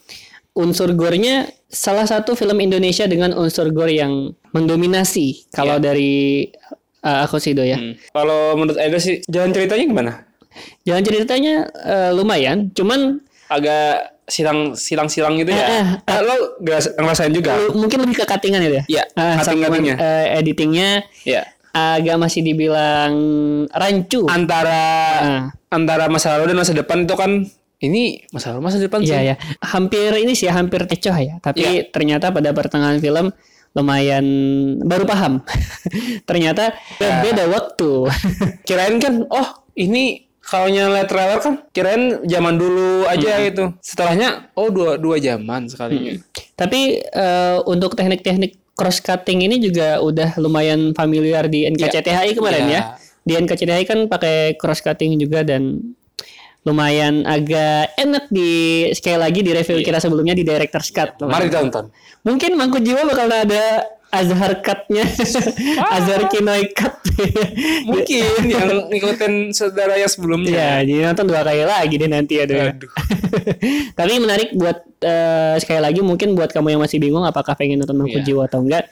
unsur 0.59 0.91
gore-nya 0.93 1.47
salah 1.71 2.03
satu 2.03 2.35
film 2.35 2.59
Indonesia 2.59 3.07
dengan 3.07 3.31
unsur 3.33 3.71
gore 3.71 3.95
yang 3.95 4.35
mendominasi 4.51 5.47
kalau 5.49 5.79
dari 5.79 6.51
uh, 7.01 7.23
aku 7.23 7.39
sih 7.39 7.55
Do 7.55 7.63
ya. 7.63 7.79
Hmm. 7.79 7.95
Kalau 8.11 8.59
menurut 8.59 8.75
Ega 8.77 8.99
sih 8.99 9.23
jalan 9.25 9.55
ceritanya 9.55 9.85
gimana? 9.87 10.13
Jalan 10.83 11.03
ceritanya 11.07 11.55
uh, 11.79 12.11
lumayan, 12.11 12.75
cuman 12.75 13.23
Agak 13.49 14.13
silang 14.29 14.77
silang 14.77 15.09
silang 15.09 15.41
gitu 15.41 15.49
Eh, 15.49 15.57
eh, 15.57 15.65
ya. 15.65 16.05
Ah, 16.05 16.21
lo 16.21 16.61
ngerasain 16.61 17.33
juga? 17.33 17.57
Mungkin 17.73 18.05
lebih 18.05 18.21
ke 18.21 18.25
cuttingan 18.29 18.61
ya. 18.61 18.85
Iya, 18.85 19.05
sama 19.17 19.41
cutting-cuttingnya. 19.41 19.95
eh, 19.97 20.27
editingnya 20.37 20.89
Ya. 21.25 21.49
agak 21.73 22.21
masih 22.21 22.45
dibilang 22.45 23.15
rancu. 23.73 24.29
Antara 24.29 24.85
Ah. 25.17 25.43
antara 25.73 26.13
masa 26.13 26.37
lalu 26.37 26.53
dan 26.53 26.61
masa 26.61 26.77
depan 26.77 27.09
itu 27.09 27.15
kan 27.17 27.49
ini 27.79 28.27
masa 28.31 28.51
lalu 28.55 28.63
masa 28.65 28.77
depan 28.79 29.01
sih. 29.01 29.15
Iya 29.15 29.21
ya. 29.23 29.35
Hampir 29.63 30.11
ini 30.19 30.35
sih 30.35 30.51
hampir 30.51 30.83
kecoh 30.85 31.15
ya. 31.15 31.35
Tapi 31.39 31.63
Iya. 31.63 31.83
ternyata 31.91 32.31
pada 32.31 32.51
pertengahan 32.51 32.99
film 32.99 33.31
lumayan 33.73 34.27
baru 34.83 35.05
paham. 35.05 35.45
ternyata 36.29 36.75
Ya. 36.99 37.23
beda 37.23 37.47
waktu. 37.47 38.11
Kirain 38.67 38.99
kan 38.99 39.23
oh 39.29 39.49
ini 39.75 40.27
kalau 40.41 40.73
nyala 40.73 41.05
trailer 41.05 41.39
kan 41.39 41.61
kirain 41.71 42.25
zaman 42.25 42.57
dulu 42.57 43.05
aja 43.05 43.37
gitu. 43.45 43.77
Setelahnya 43.79 44.49
oh 44.57 44.73
dua 44.73 44.97
dua 44.97 45.21
zaman 45.21 45.69
sekalinya. 45.69 46.17
Tapi 46.57 47.05
eh, 47.05 47.57
untuk 47.69 47.93
teknik-teknik 47.93 48.57
cross 48.73 48.99
cutting 48.99 49.45
ini 49.45 49.61
juga 49.61 50.01
udah 50.01 50.41
lumayan 50.41 50.97
familiar 50.97 51.47
di 51.47 51.69
NKCTHI 51.69 52.33
kemarin 52.33 52.65
Iya. 52.65 52.75
ya. 52.75 52.83
Di 53.23 53.33
NKCTHI 53.37 53.85
kan 53.85 53.99
pakai 54.09 54.57
cross 54.57 54.81
cutting 54.81 55.21
juga 55.21 55.45
dan 55.45 55.93
lumayan 56.69 57.25
agak 57.25 57.97
enak 57.97 58.29
di 58.29 58.85
sekali 58.93 59.17
lagi 59.17 59.41
di 59.41 59.57
review 59.57 59.81
kita 59.81 59.99
sebelumnya 59.99 60.37
di 60.37 60.45
director's 60.45 60.93
cut. 60.93 61.17
Mari 61.25 61.49
ditonton. 61.49 61.89
Mungkin 62.29 62.53
Mangku 62.61 62.85
Jiwa 62.85 63.09
bakal 63.09 63.33
ada 63.33 63.89
Azhar 64.09 64.65
cut-nya. 64.65 65.05
Azhar 65.97 66.33
Kinoy 66.33 66.73
cut. 66.73 66.97
Mungkin 67.85 68.49
yang 68.49 68.89
ngikutin 68.89 69.53
saudara 69.53 70.01
yang 70.01 70.09
sebelumnya. 70.09 70.49
Ya, 70.49 70.73
jadi 70.81 71.13
nonton 71.13 71.29
dua 71.29 71.45
kali 71.45 71.65
lagi 71.65 71.95
deh 72.01 72.09
nanti 72.09 72.41
ya 72.41 72.45
deh. 72.49 72.73
Aduh. 72.73 72.89
Tapi 73.99 74.13
menarik 74.17 74.57
buat 74.57 74.81
eh, 75.05 75.61
sekali 75.61 75.81
lagi 75.85 76.01
mungkin 76.01 76.33
buat 76.33 76.49
kamu 76.49 76.77
yang 76.77 76.83
masih 76.85 76.97
bingung 77.01 77.25
apakah 77.29 77.53
pengen 77.53 77.85
nonton 77.85 78.01
Mangku 78.01 78.25
Iya. 78.25 78.33
Jiwa 78.33 78.49
atau 78.49 78.65
enggak. 78.65 78.89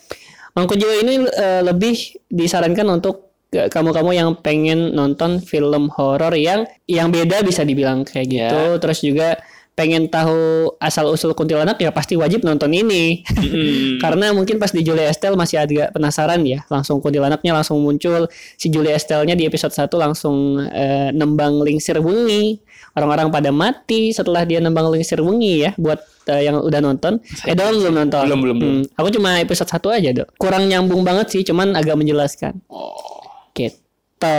Mangku 0.52 0.76
Jiwa 0.76 0.94
ini 1.00 1.24
eh, 1.32 1.62
lebih 1.64 1.96
disarankan 2.28 2.84
untuk 3.00 3.25
kamu-kamu 3.50 4.10
yang 4.12 4.28
pengen 4.42 4.92
nonton 4.92 5.38
film 5.38 5.88
horor 5.94 6.34
yang 6.34 6.66
yang 6.90 7.08
beda 7.14 7.40
bisa 7.46 7.62
dibilang 7.62 8.02
kayak 8.02 8.26
gitu. 8.26 8.60
Iya. 8.74 8.80
Terus 8.82 8.98
juga 9.00 9.28
pengen 9.76 10.08
tahu 10.08 10.72
asal 10.80 11.04
usul 11.12 11.36
kuntilanak 11.36 11.76
ya 11.76 11.92
pasti 11.92 12.16
wajib 12.16 12.42
nonton 12.48 12.72
ini. 12.72 13.20
Mm-mm. 13.28 14.00
Karena 14.02 14.32
mungkin 14.32 14.56
pas 14.56 14.72
di 14.72 14.80
Julia 14.80 15.12
Estelle 15.12 15.36
masih 15.36 15.60
agak 15.60 15.92
penasaran 15.92 16.40
ya. 16.48 16.64
Langsung 16.72 16.98
kuntilanaknya 17.04 17.52
langsung 17.52 17.84
muncul. 17.84 18.24
Si 18.56 18.72
Julia 18.72 18.96
Estelle-nya 18.96 19.36
di 19.36 19.44
episode 19.44 19.76
1 19.76 19.92
langsung 20.00 20.64
eh, 20.64 21.12
nembang 21.12 21.60
lingsir 21.60 22.00
wengi. 22.00 22.56
Orang-orang 22.96 23.28
pada 23.28 23.52
mati 23.52 24.16
setelah 24.16 24.48
dia 24.48 24.64
nembang 24.64 24.88
lingsir 24.88 25.20
wengi 25.20 25.68
ya. 25.68 25.76
Buat 25.76 26.00
eh, 26.32 26.48
yang 26.48 26.64
udah 26.64 26.80
nonton. 26.80 27.20
Eh 27.44 27.52
dong 27.52 27.76
belum 27.76 27.94
nonton. 28.00 28.24
Belum, 28.24 28.40
belum, 28.40 28.56
belum. 28.56 28.74
Hmm, 28.80 28.96
Aku 28.96 29.12
cuma 29.12 29.36
episode 29.44 29.68
1 29.68 29.92
aja 29.92 30.24
dok. 30.24 30.32
Kurang 30.40 30.72
nyambung 30.72 31.04
banget 31.04 31.36
sih. 31.36 31.44
Cuman 31.44 31.76
agak 31.76 32.00
menjelaskan. 32.00 32.64
Oh. 32.72 33.25
Gitu. 33.56 34.38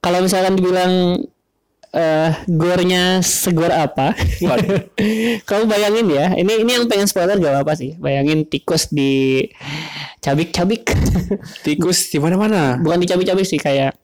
Kalau 0.00 0.18
misalkan 0.18 0.58
dibilang 0.58 1.22
eh 1.90 2.30
gornya 2.46 3.22
segor 3.22 3.70
apa? 3.70 4.14
Kamu 5.48 5.64
bayangin 5.66 6.06
ya, 6.06 6.34
ini 6.38 6.62
ini 6.62 6.70
yang 6.78 6.86
pengen 6.86 7.10
spoiler 7.10 7.38
gak 7.38 7.50
apa-apa 7.54 7.74
sih. 7.78 7.98
Bayangin 7.98 8.46
tikus 8.46 8.90
di 8.90 9.42
cabik-cabik. 10.22 10.90
Tikus 11.66 12.10
di 12.10 12.18
mana-mana. 12.22 12.78
Bukan 12.78 12.98
di 13.02 13.06
cabik-cabik 13.10 13.46
sih 13.46 13.58
kayak 13.58 13.98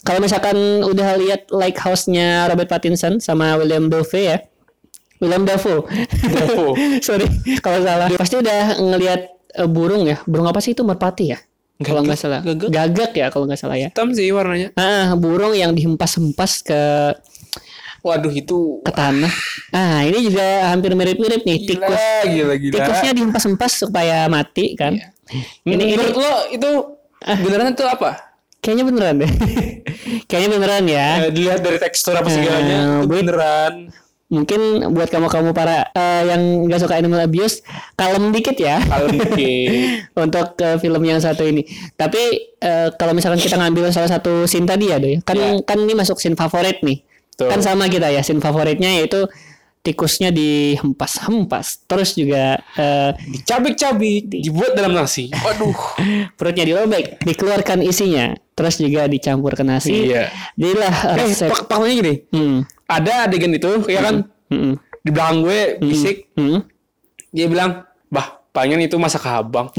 kalau 0.00 0.20
misalkan 0.20 0.56
udah 0.84 1.16
lihat 1.20 1.52
Lighthouse-nya 1.52 2.48
Robert 2.48 2.68
Pattinson 2.72 3.20
sama 3.20 3.56
William 3.60 3.92
Dafoe 3.92 4.24
ya. 4.24 4.38
William 5.20 5.44
Dafoe. 5.44 5.84
Dafoe. 6.32 6.72
Sorry 7.06 7.28
kalau 7.60 7.84
salah. 7.84 8.08
Pasti 8.16 8.40
udah 8.40 8.80
ngelihat 8.80 9.20
eh, 9.60 9.68
burung 9.68 10.08
ya. 10.08 10.20
Burung 10.24 10.48
apa 10.48 10.64
sih 10.64 10.72
itu 10.72 10.80
merpati 10.80 11.36
ya? 11.36 11.38
Kalau 11.80 12.00
nggak 12.02 12.16
salah. 12.16 12.40
Gagak. 12.40 12.68
Gagak 12.68 13.10
ya 13.12 13.26
kalau 13.28 13.44
nggak 13.44 13.56
salah 13.56 13.74
ya. 13.74 13.88
Hitam 13.88 14.12
sih 14.12 14.28
warnanya. 14.28 14.68
Ah, 14.74 15.12
burung 15.14 15.52
yang 15.52 15.72
dihempas-hempas 15.72 16.60
ke 16.60 16.80
Waduh 18.00 18.32
itu 18.32 18.80
ke 18.80 18.88
tanah. 18.90 19.28
Ah, 19.70 20.00
ini 20.02 20.24
juga 20.24 20.40
hampir 20.68 20.92
mirip-mirip 20.92 21.40
nih 21.42 21.58
tikus. 21.66 21.84
gila, 21.84 22.24
gila, 22.26 22.54
gila. 22.56 22.74
Tikusnya 22.74 23.12
dihempas-hempas 23.12 23.72
supaya 23.78 24.24
mati 24.26 24.72
kan. 24.72 24.96
Ini 25.62 25.72
ini 25.74 25.84
Menurut 25.94 26.16
lo 26.16 26.32
itu 26.48 26.70
beneran 27.38 27.70
itu 27.70 27.84
apa? 27.84 28.32
kayaknya 28.58 28.84
beneran 28.84 29.14
deh. 29.18 29.30
kayaknya 30.28 30.48
beneran 30.50 30.84
ya. 30.84 31.08
Eh, 31.22 31.30
dilihat 31.30 31.60
dari 31.60 31.76
tekstur 31.76 32.12
apa 32.12 32.28
Eh, 32.28 32.34
segalanya 32.34 32.78
bu- 33.00 33.08
beneran. 33.10 33.72
Mungkin 34.30 34.60
buat 34.90 35.10
kamu-kamu 35.10 35.50
para 35.50 35.90
eh, 35.90 36.22
yang 36.24 36.38
nggak 36.64 36.80
suka 36.80 36.94
animal 36.94 37.18
abuse, 37.20 37.66
kalem 37.92 38.30
dikit 38.30 38.54
ya. 38.54 38.78
Kalau 38.78 39.10
dikit. 39.10 39.70
untuk 40.22 40.46
ke 40.54 40.78
film 40.78 41.02
yang 41.02 41.18
satu 41.18 41.42
ini. 41.42 41.66
Tapi 41.92 42.22
eh, 42.56 42.88
kalau 42.94 43.10
misalkan 43.10 43.36
kita 43.36 43.58
ngambil 43.58 43.90
salah 43.90 44.06
satu 44.08 44.46
scene 44.46 44.64
tadi 44.64 44.86
ya, 44.86 44.96
Doy. 44.96 45.18
Kan 45.20 45.34
Ya. 45.34 45.58
kan 45.60 45.76
ini 45.76 45.92
masuk 45.92 46.16
scene 46.16 46.34
favorit 46.34 46.78
nih. 46.80 47.02
Betul. 47.34 47.48
Kan 47.48 47.60
sama 47.60 47.86
kita 47.86 48.06
ya, 48.06 48.22
scene 48.22 48.38
favoritnya 48.38 48.94
yaitu 48.94 49.26
tikusnya 49.80 50.28
dihempas-hempas. 50.30 51.86
Terus 51.86 52.12
juga 52.12 52.60
eh, 52.76 53.10
Dicabik-cabik, 53.26 54.28
dibuat 54.28 54.72
dalam 54.72 54.92
nasi. 54.92 55.26
Waduh. 55.32 55.74
perutnya 56.38 56.64
dirobek, 56.64 57.18
dikeluarkan 57.20 57.82
isinya. 57.82 58.30
Terus 58.52 58.76
juga 58.76 59.08
dicampur 59.08 59.56
ke 59.56 59.64
nasi. 59.64 60.06
Iya. 60.06 60.28
Jadilah 60.54 60.94
Eh, 61.16 61.24
resep. 61.24 61.48
pak 61.48 61.64
paknya 61.66 61.92
gini. 61.96 62.14
Hmm. 62.28 62.58
Ada 62.90 63.12
adegan 63.24 63.52
itu, 63.52 63.86
ya 63.86 64.02
kan? 64.02 64.26
Hmm. 64.46 64.74
Di 65.00 65.08
belakang 65.08 65.38
gue 65.40 65.60
bisik, 65.80 66.34
Hmm. 66.34 66.66
dia 67.30 67.46
bilang, 67.46 67.70
"Bah, 68.06 68.26
pengen 68.50 68.78
itu 68.78 68.96
masak 68.96 69.22
habang." 69.22 69.70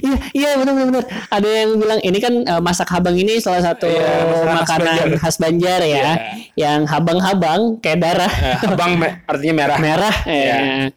Iya, 0.00 0.16
iya 0.32 0.48
benar 0.56 0.72
benar 0.72 0.86
benar. 0.88 1.04
Ada 1.28 1.48
yang 1.50 1.70
bilang 1.76 2.00
ini 2.00 2.18
kan 2.18 2.34
eh, 2.40 2.60
masak 2.60 2.88
habang 2.88 3.14
ini 3.14 3.36
salah 3.36 3.60
satu 3.62 3.84
Iya, 3.84 4.08
makanan 4.48 4.64
khas 4.64 4.80
Banjar. 4.80 5.06
khas 5.18 5.36
Banjar 5.36 5.80
ya. 5.82 5.90
Iya. 5.92 6.12
Yang 6.56 6.80
habang-habang 6.88 7.60
kayak 7.78 7.98
darah. 8.00 8.32
Eh, 8.32 8.56
habang 8.64 8.92
me- 8.96 9.20
artinya 9.24 9.54
merah. 9.56 9.78
merah. 9.78 10.14
Iya. 10.24 10.54
eh. 10.56 10.88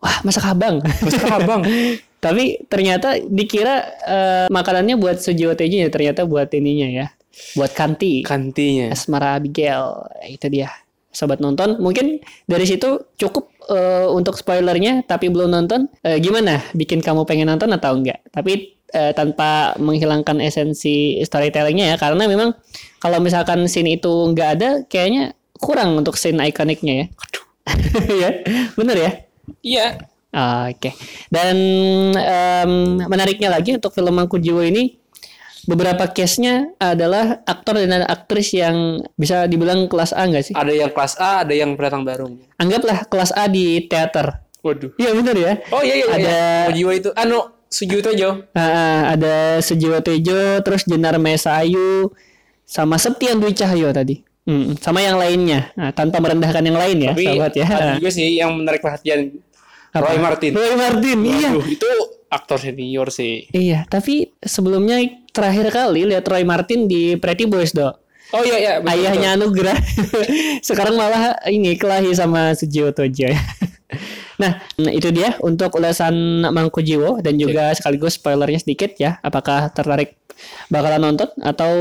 Wah, 0.00 0.16
masak 0.24 0.44
habang. 0.44 0.80
Masak 0.80 1.24
habang. 1.24 1.60
Tapi 2.24 2.60
ternyata 2.66 3.16
dikira 3.22 3.76
eh, 4.02 4.44
makanannya 4.48 4.96
buat 4.96 5.16
Sujiwo 5.16 5.54
Tejo 5.54 5.76
ya, 5.78 5.88
ternyata 5.88 6.24
buat 6.24 6.48
ininya 6.50 6.88
ya. 6.90 7.06
Buat 7.56 7.72
Kanti. 7.74 8.22
Kantinya. 8.22 8.94
Asmara 8.94 9.38
Abigail. 9.38 10.06
Itu 10.26 10.46
dia. 10.50 10.70
Sobat 11.10 11.42
nonton, 11.42 11.82
mungkin 11.82 12.22
dari 12.46 12.62
situ 12.70 13.02
cukup 13.18 13.50
eh, 13.66 14.06
untuk 14.14 14.38
spoilernya 14.38 15.02
tapi 15.10 15.26
belum 15.26 15.50
nonton. 15.50 15.90
Eh, 16.06 16.22
gimana? 16.22 16.62
Bikin 16.70 17.02
kamu 17.02 17.26
pengen 17.26 17.50
nonton 17.50 17.66
atau 17.74 17.98
enggak? 17.98 18.22
Tapi 18.30 18.78
eh, 18.94 19.10
tanpa 19.10 19.74
menghilangkan 19.82 20.38
esensi 20.38 21.18
storytellingnya 21.26 21.94
ya 21.94 21.96
karena 21.98 22.30
memang 22.30 22.54
kalau 23.02 23.18
misalkan 23.18 23.66
scene 23.66 23.98
itu 23.98 24.10
enggak 24.30 24.48
ada 24.54 24.70
kayaknya 24.86 25.34
kurang 25.58 25.98
untuk 25.98 26.14
scene 26.14 26.46
ikoniknya 26.46 26.94
ya. 26.94 27.06
ya, 28.22 28.30
bener 28.78 28.96
ya? 28.96 29.10
Iya. 29.66 29.86
Oke. 30.70 30.94
Dan 31.26 31.56
em, 32.14 32.72
menariknya 33.02 33.50
lagi 33.50 33.74
untuk 33.74 33.90
film 33.90 34.14
Mangku 34.14 34.38
Jiwo 34.38 34.62
ini 34.62 34.99
beberapa 35.64 36.08
case-nya 36.08 36.72
adalah 36.76 37.42
aktor 37.44 37.80
dan 37.80 38.04
aktris 38.04 38.52
yang 38.52 39.00
bisa 39.14 39.44
dibilang 39.44 39.86
kelas 39.86 40.12
A 40.12 40.24
enggak 40.24 40.48
sih? 40.48 40.54
Ada 40.54 40.72
yang 40.72 40.90
kelas 40.90 41.14
A, 41.16 41.42
ada 41.42 41.52
yang 41.52 41.74
pendatang 41.74 42.04
baru. 42.04 42.26
Anggaplah 42.56 43.04
kelas 43.04 43.32
A 43.32 43.44
di 43.46 43.84
teater. 43.84 44.40
Waduh. 44.60 44.92
Iya 44.96 45.10
benar 45.16 45.36
ya. 45.36 45.52
Oh 45.72 45.80
iya 45.80 45.94
iya 45.96 46.06
iya. 46.06 46.16
Ada- 46.68 46.72
Jiwa 46.76 46.92
itu. 46.92 47.10
Anu, 47.16 47.40
Sujuto 47.66 48.10
Jo. 48.12 48.44
Ah, 48.52 49.14
ada 49.14 49.62
Sujiwo 49.62 50.02
Tejo, 50.02 50.58
terus 50.60 50.82
Jenar 50.84 51.16
Mesa 51.16 51.54
Ayu, 51.56 52.10
sama 52.66 52.98
Septian 52.98 53.38
Dwi 53.38 53.54
Cahyo 53.54 53.94
tadi. 53.94 54.20
Hmm, 54.44 54.74
sama 54.82 54.98
yang 55.00 55.16
lainnya. 55.16 55.70
Nah, 55.78 55.94
tanpa 55.94 56.18
merendahkan 56.18 56.64
yang 56.66 56.74
lain 56.74 56.98
ya, 56.98 57.12
Tapi 57.14 57.24
sahabat 57.30 57.52
ya. 57.54 57.66
ada 57.70 57.92
juga 58.00 58.10
sih 58.10 58.26
yang 58.34 58.50
menarik 58.56 58.82
perhatian 58.82 59.38
Apa? 59.94 60.02
Roy 60.02 60.18
Martin. 60.18 60.50
Roy 60.50 60.74
Martin, 60.74 61.18
iya. 61.22 61.50
Waduh, 61.54 61.66
itu 61.66 61.86
aktor 62.26 62.58
senior 62.58 63.06
sih. 63.10 63.46
Iya, 63.50 63.86
tapi 63.86 64.34
sebelumnya 64.42 64.98
terakhir 65.30 65.66
kali 65.70 66.06
lihat 66.06 66.26
Roy 66.26 66.42
Martin 66.42 66.86
di 66.86 67.14
Pretty 67.16 67.46
Boys, 67.46 67.72
Dok. 67.72 67.96
Oh 68.30 68.46
iya 68.46 68.56
iya. 68.62 68.72
betul, 68.78 68.94
Ayahnya 68.94 69.28
Anugrah. 69.34 69.78
Sekarang 70.68 70.94
malah 70.94 71.34
ini 71.50 71.74
kelahi 71.74 72.14
sama 72.14 72.54
Sujiwo 72.54 72.94
Tojo. 72.94 73.26
nah, 74.38 74.62
nah, 74.82 74.92
itu 74.94 75.10
dia 75.10 75.34
untuk 75.42 75.74
ulasan 75.74 76.46
Mangku 76.46 76.78
Jiwo 76.78 77.18
dan 77.18 77.34
juga 77.42 77.74
sekaligus 77.74 78.22
spoilernya 78.22 78.62
sedikit 78.62 78.94
ya. 78.94 79.18
Apakah 79.26 79.74
tertarik 79.74 80.14
bakalan 80.70 81.10
nonton 81.10 81.26
atau 81.42 81.72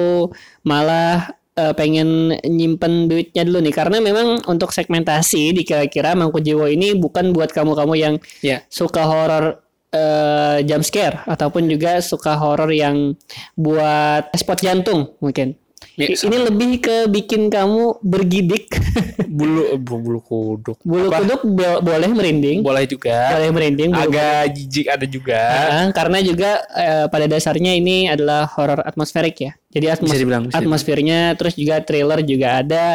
malah 0.65 1.37
eh, 1.53 1.73
pengen 1.77 2.33
nyimpen 2.41 3.05
duitnya 3.05 3.45
dulu 3.45 3.61
nih 3.61 3.75
karena 3.75 3.97
memang 4.01 4.41
untuk 4.49 4.73
segmentasi 4.73 5.53
dikira-kira 5.53 6.17
Mangku 6.17 6.41
Jiwo 6.41 6.65
ini 6.65 6.97
bukan 6.97 7.29
buat 7.29 7.53
kamu-kamu 7.53 7.93
yang 7.93 8.15
Iya. 8.41 8.65
suka 8.73 9.05
horor 9.05 9.61
eh, 9.89 10.57
jump 10.63 10.83
scare 10.83 11.25
ataupun 11.25 11.65
juga 11.65 11.99
suka 11.99 12.35
horor 12.35 12.69
yang 12.69 13.13
buat 13.53 14.29
spot 14.33 14.59
jantung 14.59 15.13
mungkin. 15.17 15.55
Ya, 15.95 16.11
ini 16.11 16.37
lebih 16.39 16.79
ke 16.79 16.95
bikin 17.07 17.47
kamu 17.47 17.99
bergidik. 17.99 18.71
Bulu 19.29 19.75
bu- 19.77 19.99
bulu 19.99 20.19
kuduk. 20.19 20.79
Bulu 20.83 21.07
Apa? 21.07 21.23
kuduk 21.23 21.41
bo- 21.45 21.79
boleh 21.79 22.07
merinding. 22.07 22.63
boleh 22.63 22.83
juga. 22.83 23.35
Boleh 23.35 23.51
merinding. 23.51 23.91
bulu 23.91 24.07
Agak 24.07 24.55
jijik 24.55 24.87
ada 24.87 25.03
juga. 25.03 25.39
Ah, 25.69 25.87
karena 25.91 26.19
juga 26.19 26.63
eh, 26.71 27.05
pada 27.07 27.27
dasarnya 27.27 27.75
ini 27.75 28.07
adalah 28.07 28.47
horor 28.47 28.79
atmosferik 28.83 29.37
ya. 29.39 29.51
Jadi 29.69 29.85
atmos 29.85 30.09
Bisa 30.09 30.19
dibilang, 30.19 30.43
bisa 30.47 30.57
atmosfernya 30.59 31.19
terus 31.35 31.53
juga 31.55 31.79
thriller 31.79 32.19
juga 32.23 32.47
ada. 32.59 32.85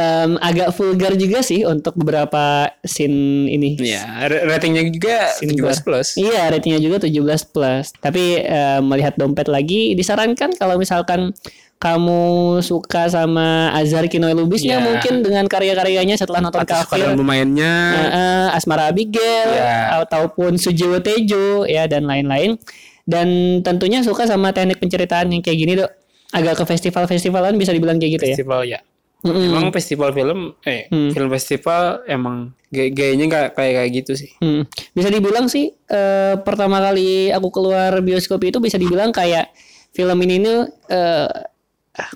Em, 0.00 0.40
agak 0.40 0.72
vulgar 0.72 1.12
juga 1.14 1.40
sih 1.40 1.60
untuk 1.62 1.92
beberapa 1.92 2.72
scene 2.80 3.44
ini. 3.46 3.76
Iya, 3.76 4.00
ra- 4.24 4.44
ratingnya 4.48 4.80
juga 4.86 5.28
Scene 5.30 5.52
17 5.52 5.84
plus. 5.84 6.08
Iya, 6.16 6.48
ratingnya 6.48 6.80
juga 6.80 6.96
17 6.98 7.20
plus. 7.44 7.92
Tapi 7.94 8.40
eh, 8.40 8.80
melihat 8.80 9.14
dompet 9.14 9.44
lagi 9.46 9.92
disarankan 9.92 10.56
kalau 10.56 10.80
misalkan 10.80 11.36
kamu 11.76 12.22
suka 12.60 13.08
sama 13.08 13.72
Azhar 13.72 14.04
Kinoy 14.04 14.32
Lubisnya 14.32 14.78
Iya. 14.78 14.84
mungkin 14.84 15.14
dengan 15.20 15.44
karya-karyanya 15.44 16.16
setelah 16.16 16.40
nonton 16.40 16.60
Atau 16.60 16.76
kafir 16.80 17.08
pemainnya. 17.12 17.72
Eh, 17.92 18.48
Asmara 18.52 18.88
Abigail 18.88 19.48
Iya. 19.50 20.00
ataupun 20.00 20.56
Sujiwo 20.56 21.00
Tejo 21.00 21.64
ya 21.64 21.84
dan 21.84 22.04
lain-lain 22.04 22.56
dan 23.04 23.28
tentunya 23.60 24.00
suka 24.00 24.24
sama 24.24 24.52
teknik 24.52 24.76
penceritaan 24.76 25.28
yang 25.28 25.40
kayak 25.40 25.58
gini 25.58 25.72
dok 25.74 25.90
agak 26.30 26.60
ke 26.60 26.64
festival-festivalan 26.64 27.56
bisa 27.56 27.72
dibilang 27.72 27.96
kayak 27.96 28.12
gitu 28.16 28.24
ya 28.24 28.36
festival 28.36 28.62
ya. 28.62 28.78
Mm-mm. 29.20 29.46
Emang 29.46 29.68
festival 29.68 30.10
film 30.10 30.40
eh 30.62 30.86
Hmm. 30.86 31.10
film 31.10 31.28
festival 31.28 31.82
emang 32.06 32.36
gay- 32.66 32.88
gayanya 32.88 33.24
nggak 33.26 33.46
kayak 33.52 33.72
kayak 33.76 33.90
gitu 33.94 34.12
sih. 34.16 34.30
Hmm. 34.38 34.64
bisa 34.90 35.08
dibilang 35.08 35.46
sih 35.46 35.68
eh, 35.70 36.34
pertama 36.38 36.80
kali 36.80 37.28
aku 37.28 37.48
keluar 37.50 37.98
bioskop 37.98 38.40
itu 38.40 38.58
bisa 38.58 38.74
dibilang 38.74 39.10
kayak 39.10 39.52
film 39.90 40.16
ini 40.18 40.36
nih 40.38 40.58
eh, 40.88 41.28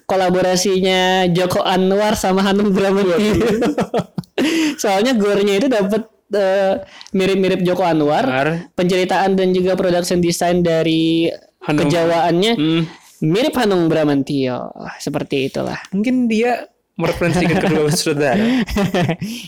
kolaborasinya 0.05 1.01
Joko 1.29 1.61
Anwar 1.61 2.15
sama 2.15 2.41
Hanung 2.43 2.71
Bramantio 2.71 3.19
soalnya 4.77 5.13
gornya 5.15 5.55
itu 5.57 5.69
dapat 5.69 6.03
eh, 6.31 6.75
mirip-mirip 7.11 7.61
Joko 7.61 7.83
Anwar 7.83 8.25
Benar. 8.25 8.49
penceritaan 8.73 9.35
dan 9.35 9.51
juga 9.51 9.75
production 9.75 10.19
design 10.19 10.61
dari 10.61 11.29
Hanung. 11.61 11.85
kejawaannya 11.85 12.53
Hmm. 12.55 12.83
mirip 13.23 13.55
Hanung 13.55 13.87
Bramantio 13.87 14.71
seperti 14.97 15.49
itulah 15.49 15.79
Mungkin 15.91 16.27
dia 16.27 16.65
mereferensikan 16.95 17.59
kedua 17.59 17.91
saudara. 17.97 18.43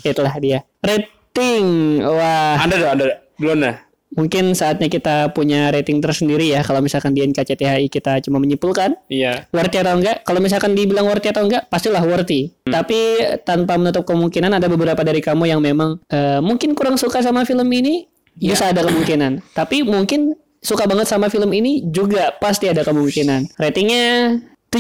itulah 0.03 0.35
dia. 0.39 0.63
Rating. 0.81 1.67
Wah. 2.03 2.59
Ada 2.61 2.75
dong, 2.77 2.91
ada. 2.93 3.05
Duluan 3.37 3.61
dah. 3.61 3.77
mungkin 4.07 4.57
saatnya 4.57 4.89
kita 4.89 5.35
punya 5.37 5.69
rating 5.69 6.01
tersendiri 6.01 6.49
ya. 6.49 6.65
Kalau 6.65 6.81
misalkan 6.81 7.13
di 7.13 7.21
NKCTHI 7.21 7.91
kita 7.91 8.25
cuma 8.25 8.41
menyimpulkan 8.41 8.97
Iya. 9.13 9.45
worthy 9.53 9.77
atau 9.77 9.93
enggak. 9.93 10.25
Kalau 10.25 10.41
misalkan 10.41 10.73
dibilang 10.73 11.05
worthy 11.05 11.29
atau 11.29 11.45
enggak 11.45 11.69
pastilah 11.69 12.01
worthy. 12.01 12.49
Tapi 12.65 12.97
tanpa 13.45 13.77
menutup 13.77 14.09
kemungkinan 14.09 14.57
ada 14.57 14.67
beberapa 14.67 15.05
dari 15.05 15.21
kamu 15.21 15.53
yang 15.53 15.61
memang 15.61 16.01
eh, 16.09 16.41
mungkin 16.41 16.73
kurang 16.73 16.97
suka 16.97 17.21
sama 17.21 17.45
film 17.45 17.69
ini 17.69 18.09
bisa 18.33 18.73
ada 18.73 18.81
kemungkinan. 18.81 19.45
Tapi 19.59 19.85
mungkin 19.85 20.33
suka 20.65 20.89
banget 20.89 21.07
sama 21.07 21.29
film 21.29 21.53
ini 21.53 21.85
juga 21.85 22.33
pasti 22.41 22.73
ada 22.73 22.89
kemungkinan. 22.89 23.59
Ratingnya 23.61 24.07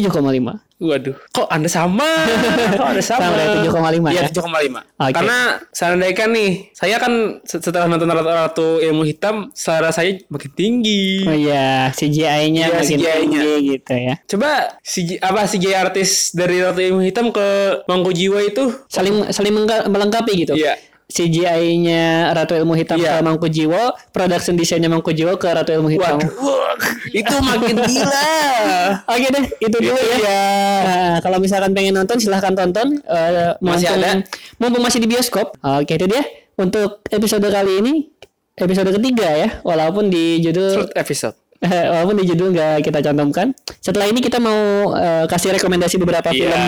7,5. 0.00 0.60
Waduh, 0.76 1.16
kok 1.32 1.48
Anda 1.48 1.72
sama? 1.72 2.04
kok 2.76 2.84
Anda 2.84 3.00
sama? 3.00 3.32
Sama 3.32 3.40
ya, 3.40 3.64
7,5 3.64 4.12
Iya, 4.12 4.22
ya? 4.22 4.28
7,5. 4.28 4.84
Oke. 5.00 5.12
Karena 5.16 5.38
seandainya 5.72 6.24
nih, 6.28 6.50
saya 6.76 6.96
kan 7.00 7.40
setelah 7.48 7.88
nonton 7.88 8.12
Ratu 8.12 8.84
Ilmu 8.84 9.08
Hitam, 9.08 9.48
selera 9.56 9.88
saya 9.88 10.20
makin 10.28 10.52
tinggi. 10.52 11.24
Oh 11.24 11.32
iya, 11.32 11.88
CGI-nya 11.96 12.68
Iya, 12.68 12.76
makin 12.76 12.88
CGI-nya. 12.92 13.40
tinggi 13.40 13.54
gitu 13.72 13.92
ya. 13.96 14.14
Coba 14.28 14.50
CG, 14.84 15.16
apa 15.16 15.40
CGI 15.48 15.74
artis 15.74 16.36
dari 16.36 16.60
Ratu 16.60 16.84
Ilmu 16.84 17.00
Hitam 17.08 17.32
ke 17.32 17.80
Mangku 17.88 18.12
Jiwa 18.12 18.44
itu 18.44 18.68
Saling 18.92 19.32
saling 19.32 19.56
melengkapi 19.88 20.44
gitu. 20.44 20.52
Iya. 20.52 20.76
CGI-nya 21.06 22.34
Ratu 22.34 22.52
Ilmu 22.52 22.74
Hitam 22.74 22.98
Iya. 22.98 23.18
ke 23.18 23.22
Mangku 23.22 23.46
Jiwo, 23.46 23.78
production 24.10 24.54
desainnya 24.54 24.86
Mangku 24.86 25.10
Jiwo 25.10 25.34
ke 25.34 25.46
Ratu 25.46 25.70
Ilmu 25.72 25.86
Hitam. 25.88 26.18
Waduh, 26.18 26.34
wah, 26.42 26.74
itu 27.08 27.34
makin 27.38 27.76
gila. 27.78 28.30
Oke 29.14 29.26
deh, 29.30 29.44
itu 29.60 29.76
dulu 29.76 29.94
ya. 29.94 30.16
dia. 30.18 30.40
Nah, 30.82 31.16
kalau 31.20 31.38
misalkan 31.38 31.70
pengen 31.72 31.94
nonton 31.94 32.18
silahkan 32.18 32.52
tonton. 32.52 32.98
Eh, 33.00 33.54
Masih 33.58 33.86
mumpung- 33.86 34.02
ada? 34.02 34.10
Mumpung 34.58 34.82
masih 34.82 34.98
di 34.98 35.06
bioskop. 35.06 35.54
Oke 35.62 35.94
itu 35.94 36.06
dia. 36.06 36.26
Untuk 36.56 37.04
episode 37.06 37.46
kali 37.46 37.72
ini, 37.78 37.94
episode 38.54 38.90
ketiga 38.90 39.28
ya. 39.30 39.48
Walaupun 39.62 40.08
di 40.08 40.40
judul 40.40 40.74
Short 40.74 40.92
episode. 40.94 41.36
Eh, 41.56 41.86
walaupun 41.88 42.16
di 42.16 42.26
judul 42.26 42.52
nggak 42.52 42.82
kita 42.82 43.00
cantumkan. 43.00 43.50
Setelah 43.78 44.06
ini 44.06 44.20
kita 44.20 44.36
mau 44.36 44.56
eh, 44.92 45.24
kasih 45.24 45.56
rekomendasi 45.56 45.96
beberapa 45.96 46.28
Iya. 46.28 46.36
film 46.36 46.62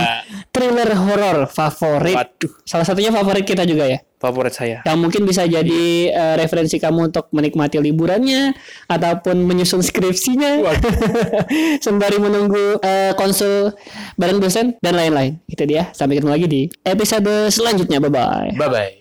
thriller 0.49 0.91
horor 0.95 1.39
favorit. 1.47 2.17
Waduh, 2.17 2.53
Salah 2.63 2.85
satunya 2.85 3.11
favorit 3.11 3.45
kita 3.45 3.63
juga 3.63 3.85
ya. 3.85 4.01
favorit 4.19 4.51
saya. 4.51 4.83
Yang 4.83 4.99
mungkin 4.99 5.23
bisa 5.25 5.45
jadi 5.45 5.85
eh, 6.09 6.35
referensi 6.35 6.77
kamu 6.77 7.09
untuk 7.09 7.31
menikmati 7.31 7.79
liburannya 7.79 8.51
ataupun 8.87 9.47
menyusun 9.47 9.79
skripsinya 9.79 10.59
sembari 11.85 12.19
menunggu 12.19 12.81
eh, 12.81 13.15
konsul 13.15 13.71
bareng 14.15 14.39
dosen 14.39 14.75
dan 14.81 14.95
lain-lain. 14.95 15.39
Itu 15.47 15.63
dia. 15.65 15.93
Sampai 15.93 16.19
ketemu 16.19 16.33
lagi 16.33 16.47
di 16.47 16.63
episode 16.83 17.31
selanjutnya. 17.49 18.01
Bye 18.01 18.11
bye. 18.11 18.51
Bye 18.55 18.69
bye. 18.69 18.98